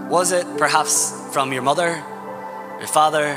Was 0.09 0.31
it 0.31 0.47
perhaps 0.59 1.13
from 1.33 1.53
your 1.53 1.63
mother, 1.63 2.01
your 2.79 2.87
father? 2.87 3.37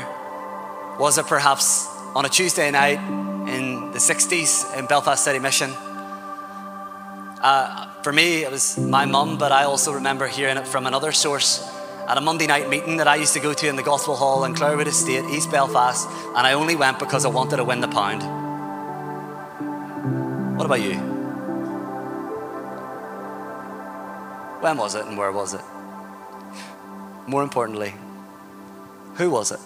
Was 1.00 1.18
it 1.18 1.26
perhaps 1.26 1.88
on 2.14 2.24
a 2.24 2.28
Tuesday 2.28 2.70
night 2.70 3.00
in 3.48 3.90
the 3.90 3.98
60s 3.98 4.78
in 4.78 4.86
Belfast 4.86 5.24
City 5.24 5.40
Mission? 5.40 5.72
Uh, 7.42 7.92
for 8.04 8.12
me, 8.12 8.44
it 8.44 8.50
was 8.52 8.78
my 8.78 9.06
mum, 9.06 9.38
but 9.38 9.50
I 9.50 9.64
also 9.64 9.90
remember 9.94 10.28
hearing 10.28 10.56
it 10.56 10.68
from 10.68 10.86
another 10.86 11.10
source 11.10 11.68
at 12.08 12.16
a 12.16 12.20
Monday 12.20 12.46
night 12.46 12.68
meeting 12.68 12.98
that 12.98 13.08
I 13.08 13.16
used 13.16 13.34
to 13.34 13.40
go 13.40 13.52
to 13.52 13.68
in 13.68 13.74
the 13.76 13.82
Gospel 13.82 14.14
Hall 14.14 14.44
in 14.44 14.54
Clarawood 14.54 14.86
Estate, 14.86 15.24
East 15.24 15.50
Belfast, 15.50 16.08
and 16.08 16.46
I 16.46 16.52
only 16.52 16.76
went 16.76 16.98
because 16.98 17.24
I 17.24 17.28
wanted 17.28 17.56
to 17.56 17.64
win 17.64 17.80
the 17.80 17.88
pound. 17.88 18.22
What 20.56 20.66
about 20.66 20.80
you? 20.80 20.94
When 24.60 24.76
was 24.76 24.94
it 24.94 25.04
and 25.04 25.18
where 25.18 25.32
was 25.32 25.54
it? 25.54 25.60
More 27.26 27.42
importantly, 27.42 27.94
who 29.16 29.30
was 29.30 29.50
it? 29.50 29.60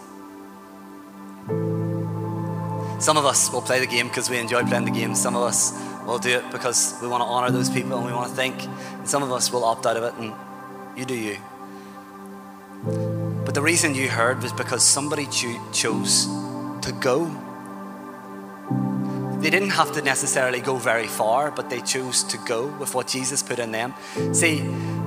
Some 3.02 3.16
of 3.16 3.24
us 3.24 3.50
will 3.52 3.62
play 3.62 3.80
the 3.80 3.86
game 3.86 4.08
because 4.08 4.28
we 4.30 4.38
enjoy 4.38 4.64
playing 4.64 4.84
the 4.84 4.90
game. 4.90 5.14
Some 5.14 5.36
of 5.36 5.42
us 5.42 5.72
will 6.06 6.18
do 6.18 6.30
it 6.30 6.50
because 6.50 6.98
we 7.00 7.08
want 7.08 7.22
to 7.22 7.26
honor 7.26 7.50
those 7.50 7.70
people 7.70 7.96
and 7.96 8.06
we 8.06 8.12
want 8.12 8.30
to 8.30 8.36
think. 8.36 8.62
And 8.64 9.08
some 9.08 9.22
of 9.22 9.30
us 9.30 9.52
will 9.52 9.64
opt 9.64 9.86
out 9.86 9.96
of 9.96 10.04
it 10.04 10.14
and 10.14 10.34
you 10.96 11.04
do 11.04 11.14
you. 11.14 11.36
But 13.50 13.56
the 13.56 13.62
reason 13.62 13.96
you 13.96 14.08
heard 14.08 14.44
was 14.44 14.52
because 14.52 14.84
somebody 14.84 15.26
cho- 15.26 15.60
chose 15.72 16.26
to 16.82 16.92
go. 17.00 17.24
They 19.40 19.50
didn't 19.50 19.70
have 19.70 19.90
to 19.94 20.02
necessarily 20.02 20.60
go 20.60 20.76
very 20.76 21.08
far, 21.08 21.50
but 21.50 21.68
they 21.68 21.80
chose 21.80 22.22
to 22.22 22.38
go 22.46 22.68
with 22.78 22.94
what 22.94 23.08
Jesus 23.08 23.42
put 23.42 23.58
in 23.58 23.72
them. 23.72 23.92
See, 24.32 24.64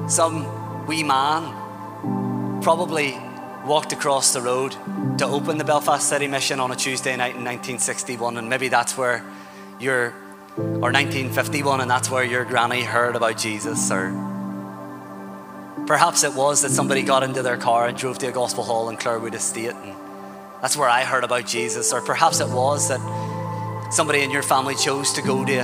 some 0.10 0.86
wee 0.88 1.04
man 1.04 2.62
probably 2.62 3.18
walked 3.66 3.94
across 3.94 4.34
the 4.34 4.42
road 4.42 4.76
to 5.20 5.26
open 5.26 5.58
the 5.58 5.64
Belfast 5.64 6.10
City 6.10 6.28
Mission 6.28 6.60
on 6.60 6.70
a 6.70 6.76
Tuesday 6.76 7.16
night 7.16 7.36
in 7.38 7.46
1961, 7.46 8.36
and 8.36 8.50
maybe 8.50 8.68
that's 8.68 8.98
where 8.98 9.24
your 9.80 10.14
or 10.58 10.92
1951, 10.92 11.80
and 11.80 11.90
that's 11.90 12.10
where 12.10 12.26
your 12.26 12.44
granny 12.44 12.82
heard 12.82 13.16
about 13.16 13.38
Jesus, 13.38 13.90
or 13.90 14.33
perhaps 15.88 16.24
it 16.24 16.34
was 16.34 16.62
that 16.62 16.72
somebody 16.72 17.04
got 17.04 17.24
into 17.24 17.42
their 17.42 17.58
car 17.58 17.88
and 17.88 17.98
drove 17.98 18.18
to 18.20 18.28
a 18.28 18.32
gospel 18.32 18.64
hall 18.64 18.90
in 18.90 18.98
Clarawood 18.98 19.34
Estate, 19.34 19.74
and 19.74 19.96
that's 20.62 20.78
where 20.78 20.90
I 20.90 21.04
heard 21.04 21.24
about 21.24 21.46
Jesus, 21.46 21.92
or 21.92 22.02
perhaps 22.02 22.40
it 22.40 22.50
was 22.50 22.90
that 22.90 23.02
somebody 23.92 24.22
in 24.22 24.32
your 24.32 24.44
family 24.44 24.76
chose 24.76 25.14
to 25.14 25.22
go 25.22 25.44
to 25.46 25.60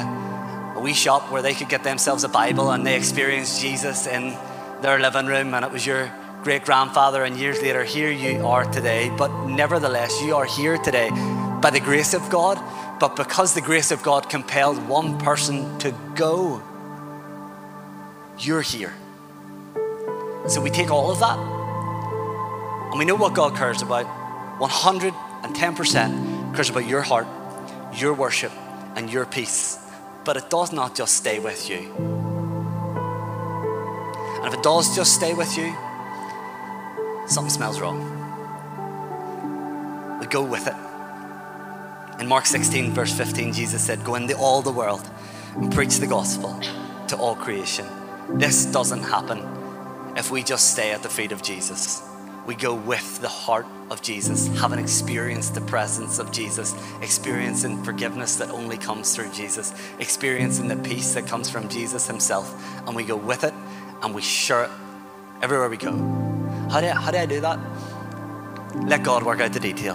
a 0.75 0.79
wee 0.81 0.93
shop 0.93 1.31
where 1.31 1.41
they 1.41 1.53
could 1.53 1.69
get 1.69 1.83
themselves 1.83 2.23
a 2.23 2.29
Bible 2.29 2.71
and 2.71 2.85
they 2.85 2.95
experienced 2.95 3.61
Jesus 3.61 4.07
in 4.07 4.37
their 4.81 4.99
living 4.99 5.25
room, 5.25 5.53
and 5.53 5.65
it 5.65 5.71
was 5.71 5.85
your 5.85 6.11
great 6.43 6.63
grandfather, 6.63 7.23
and 7.23 7.37
years 7.37 7.61
later, 7.61 7.83
here 7.83 8.11
you 8.11 8.45
are 8.47 8.63
today. 8.71 9.11
But 9.17 9.47
nevertheless, 9.47 10.21
you 10.21 10.35
are 10.35 10.45
here 10.45 10.77
today 10.77 11.09
by 11.61 11.69
the 11.69 11.81
grace 11.81 12.13
of 12.13 12.29
God, 12.29 12.57
but 12.99 13.15
because 13.15 13.53
the 13.53 13.61
grace 13.61 13.91
of 13.91 14.03
God 14.03 14.29
compelled 14.29 14.87
one 14.87 15.17
person 15.17 15.77
to 15.79 15.93
go, 16.15 16.61
you're 18.37 18.61
here. 18.61 18.93
So 20.47 20.61
we 20.61 20.69
take 20.69 20.89
all 20.89 21.11
of 21.11 21.19
that, 21.19 21.37
and 22.89 22.97
we 22.97 23.05
know 23.05 23.15
what 23.15 23.33
God 23.35 23.55
cares 23.55 23.81
about 23.81 24.05
110% 24.59 26.53
cares 26.53 26.69
about 26.69 26.85
your 26.85 27.01
heart, 27.01 27.27
your 27.93 28.13
worship, 28.13 28.51
and 28.95 29.09
your 29.09 29.25
peace. 29.25 29.79
But 30.25 30.35
it 30.37 30.49
does 30.49 30.73
not 30.73 30.95
just 30.95 31.15
stay 31.15 31.39
with 31.39 31.69
you. 31.69 31.93
And 34.37 34.47
if 34.47 34.53
it 34.53 34.63
does 34.63 34.95
just 34.95 35.15
stay 35.15 35.33
with 35.33 35.57
you, 35.57 35.73
something 37.27 37.49
smells 37.49 37.79
wrong. 37.79 37.99
We 40.19 40.27
go 40.27 40.43
with 40.43 40.67
it. 40.67 40.75
In 42.19 42.27
Mark 42.27 42.45
16, 42.45 42.91
verse 42.91 43.13
15, 43.13 43.53
Jesus 43.53 43.81
said, 43.81 44.03
Go 44.03 44.15
into 44.15 44.35
all 44.37 44.61
the 44.61 44.71
world 44.71 45.09
and 45.55 45.71
preach 45.73 45.99
the 45.99 46.07
gospel 46.07 46.59
to 47.07 47.15
all 47.15 47.35
creation. 47.35 47.85
This 48.37 48.65
doesn't 48.65 49.03
happen 49.03 49.58
if 50.15 50.31
we 50.31 50.43
just 50.43 50.73
stay 50.73 50.91
at 50.91 51.03
the 51.03 51.09
feet 51.09 51.31
of 51.31 51.41
Jesus. 51.41 52.03
We 52.49 52.55
go 52.55 52.73
with 52.73 53.21
the 53.21 53.27
heart 53.27 53.67
of 53.91 54.01
Jesus, 54.01 54.47
having 54.59 54.79
experienced 54.79 55.53
the 55.53 55.61
presence 55.61 56.17
of 56.17 56.31
Jesus, 56.31 56.75
experiencing 56.99 57.83
forgiveness 57.83 58.37
that 58.37 58.49
only 58.49 58.75
comes 58.75 59.15
through 59.15 59.31
Jesus, 59.33 59.71
experiencing 59.99 60.67
the 60.67 60.75
peace 60.77 61.13
that 61.13 61.27
comes 61.27 61.47
from 61.47 61.69
Jesus 61.69 62.07
Himself, 62.07 62.51
and 62.87 62.95
we 62.95 63.03
go 63.03 63.15
with 63.15 63.43
it 63.43 63.53
and 64.01 64.15
we 64.15 64.23
share 64.23 64.63
it 64.63 64.71
everywhere 65.43 65.69
we 65.69 65.77
go. 65.77 65.91
How 66.71 66.81
do 66.81 66.87
I, 66.87 66.91
how 66.91 67.11
do, 67.11 67.19
I 67.19 67.27
do 67.27 67.39
that? 67.41 67.59
Let 68.87 69.03
God 69.03 69.23
work 69.23 69.41
out 69.41 69.53
the 69.53 69.59
detail. 69.59 69.93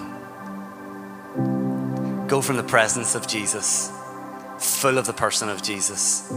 Go 2.28 2.40
from 2.40 2.56
the 2.56 2.62
presence 2.62 3.16
of 3.16 3.26
Jesus, 3.26 3.90
full 4.58 4.98
of 4.98 5.06
the 5.06 5.12
person 5.12 5.48
of 5.48 5.60
Jesus, 5.60 6.32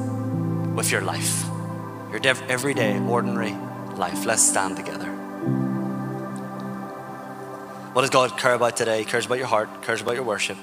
with 0.74 0.92
your 0.92 1.02
life, 1.02 1.46
your 2.12 2.22
everyday, 2.26 3.00
ordinary 3.00 3.56
life. 3.98 4.26
Let's 4.26 4.42
stand 4.42 4.78
together. 4.78 5.08
What 7.94 8.02
does 8.02 8.12
God 8.12 8.38
care 8.38 8.54
about 8.54 8.78
today? 8.78 9.00
He 9.00 9.06
cares 9.06 9.26
about 9.26 9.40
your 9.40 9.48
heart, 9.48 9.82
cares 9.82 10.02
about 10.02 10.16
your 10.16 10.24
worship, 10.24 10.58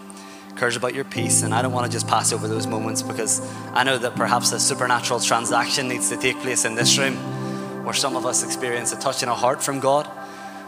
cares 0.56 0.76
about 0.76 0.94
your 0.94 1.04
peace. 1.04 1.42
And 1.42 1.52
I 1.52 1.62
don't 1.62 1.72
want 1.72 1.84
to 1.84 1.92
just 1.92 2.06
pass 2.06 2.32
over 2.32 2.46
those 2.46 2.66
moments 2.66 3.02
because 3.02 3.40
I 3.72 3.82
know 3.82 3.98
that 3.98 4.14
perhaps 4.14 4.52
a 4.52 4.60
supernatural 4.60 5.18
transaction 5.20 5.88
needs 5.88 6.08
to 6.10 6.16
take 6.16 6.38
place 6.40 6.64
in 6.64 6.76
this 6.76 6.96
room 6.96 7.16
where 7.84 7.94
some 7.94 8.16
of 8.16 8.24
us 8.24 8.44
experience 8.44 8.92
a 8.92 8.96
touch 8.98 9.22
in 9.22 9.28
our 9.28 9.36
heart 9.36 9.62
from 9.62 9.80
God, 9.80 10.06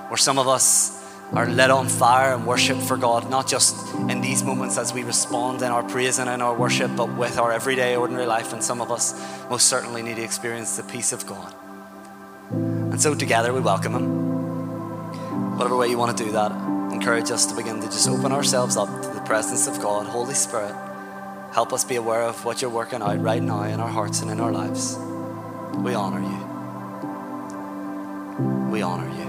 where 0.09 0.19
some 0.19 0.39
of 0.39 0.49
us 0.49 0.97
are 1.33 1.47
lit 1.49 1.71
on 1.71 1.89
fire 1.89 2.35
and 2.35 2.47
worship 2.47 2.79
for 2.79 2.97
God, 2.97 3.31
not 3.31 3.49
just 3.49 3.95
in 4.11 4.21
these 4.21 4.45
moments 4.45 4.79
as 4.79 4.93
we 4.93 5.03
respond 5.03 5.63
in 5.63 5.73
our 5.73 5.83
praise 5.83 6.19
and 6.19 6.29
in 6.31 6.41
our 6.43 6.55
worship, 6.55 6.91
but 6.97 7.17
with 7.17 7.39
our 7.39 7.53
everyday, 7.53 7.97
ordinary 7.97 8.27
life. 8.27 8.53
And 8.53 8.63
some 8.63 8.81
of 8.81 8.91
us 8.93 9.15
most 9.51 9.67
certainly 9.67 10.03
need 10.03 10.17
to 10.17 10.23
experience 10.23 10.77
the 10.77 10.83
peace 10.85 11.13
of 11.13 11.27
God. 11.27 11.55
And 12.97 13.03
so 13.03 13.15
together 13.15 13.53
we 13.53 13.61
welcome 13.61 13.93
Him. 13.95 15.59
Whatever 15.59 15.77
way 15.77 15.89
you 15.89 15.99
want 15.99 16.17
to 16.17 16.25
do 16.25 16.33
that, 16.33 16.51
encourage 16.91 17.31
us 17.31 17.45
to 17.45 17.55
begin 17.55 17.79
to 17.83 17.87
just 17.89 18.09
open 18.09 18.33
ourselves 18.33 18.79
up 18.79 18.89
to 19.03 19.09
the 19.11 19.21
presence 19.21 19.67
of 19.67 19.79
God. 19.83 20.07
Holy 20.07 20.33
Spirit, 20.33 20.75
help 21.53 21.75
us 21.75 21.85
be 21.85 21.97
aware 21.97 22.23
of 22.23 22.43
what 22.47 22.63
you're 22.63 22.71
working 22.71 23.03
out 23.03 23.21
right 23.21 23.43
now 23.43 23.65
in 23.65 23.81
our 23.81 23.89
hearts 23.91 24.23
and 24.23 24.31
in 24.31 24.41
our 24.41 24.51
lives. 24.51 24.97
We 25.77 25.93
honor 25.93 26.23
you. 26.23 26.41
We 28.71 28.81
honor 28.81 29.11
you. 29.11 29.27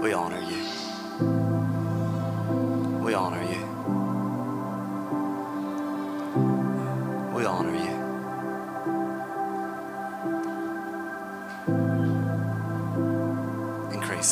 We 0.00 0.14
honor 0.14 0.40
you. 0.40 0.64
We 3.04 3.12
honor 3.12 3.42
you. 3.42 3.66
We 7.34 7.44
honor 7.44 7.76
you. 7.76 7.99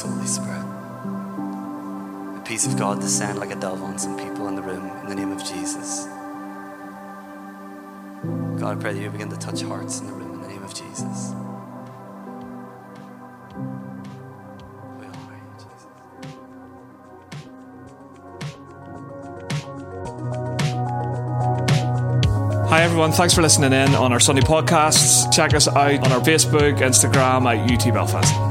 Increase, 0.00 0.14
Holy 0.14 0.26
Spirit. 0.26 0.64
The 2.34 2.40
peace 2.44 2.66
of 2.66 2.78
God 2.78 3.00
descend 3.00 3.38
like 3.38 3.50
a 3.50 3.56
dove 3.56 3.82
on 3.82 3.98
some 3.98 4.16
people 4.16 4.48
in 4.48 4.54
the 4.54 4.62
room 4.62 4.90
in 5.02 5.08
the 5.08 5.14
name 5.14 5.32
of 5.32 5.38
Jesus. 5.44 6.06
God, 8.60 8.76
I 8.76 8.80
pray 8.80 8.92
that 8.92 9.00
you 9.00 9.10
begin 9.10 9.30
to 9.30 9.36
touch 9.36 9.62
hearts 9.62 10.00
in 10.00 10.06
the 10.06 10.12
room 10.12 10.34
in 10.34 10.42
the 10.42 10.48
name 10.48 10.62
of 10.62 10.74
Jesus. 10.74 11.34
Hi, 22.68 22.82
everyone. 22.82 23.12
Thanks 23.12 23.34
for 23.34 23.40
listening 23.40 23.72
in 23.72 23.94
on 23.94 24.12
our 24.12 24.20
Sunday 24.20 24.42
podcasts. 24.42 25.32
Check 25.32 25.54
us 25.54 25.66
out 25.66 26.04
on 26.04 26.12
our 26.12 26.20
Facebook, 26.20 26.78
Instagram 26.78 27.46
at 27.46 27.70
UT 27.70 27.94
Belfast. 27.94 28.47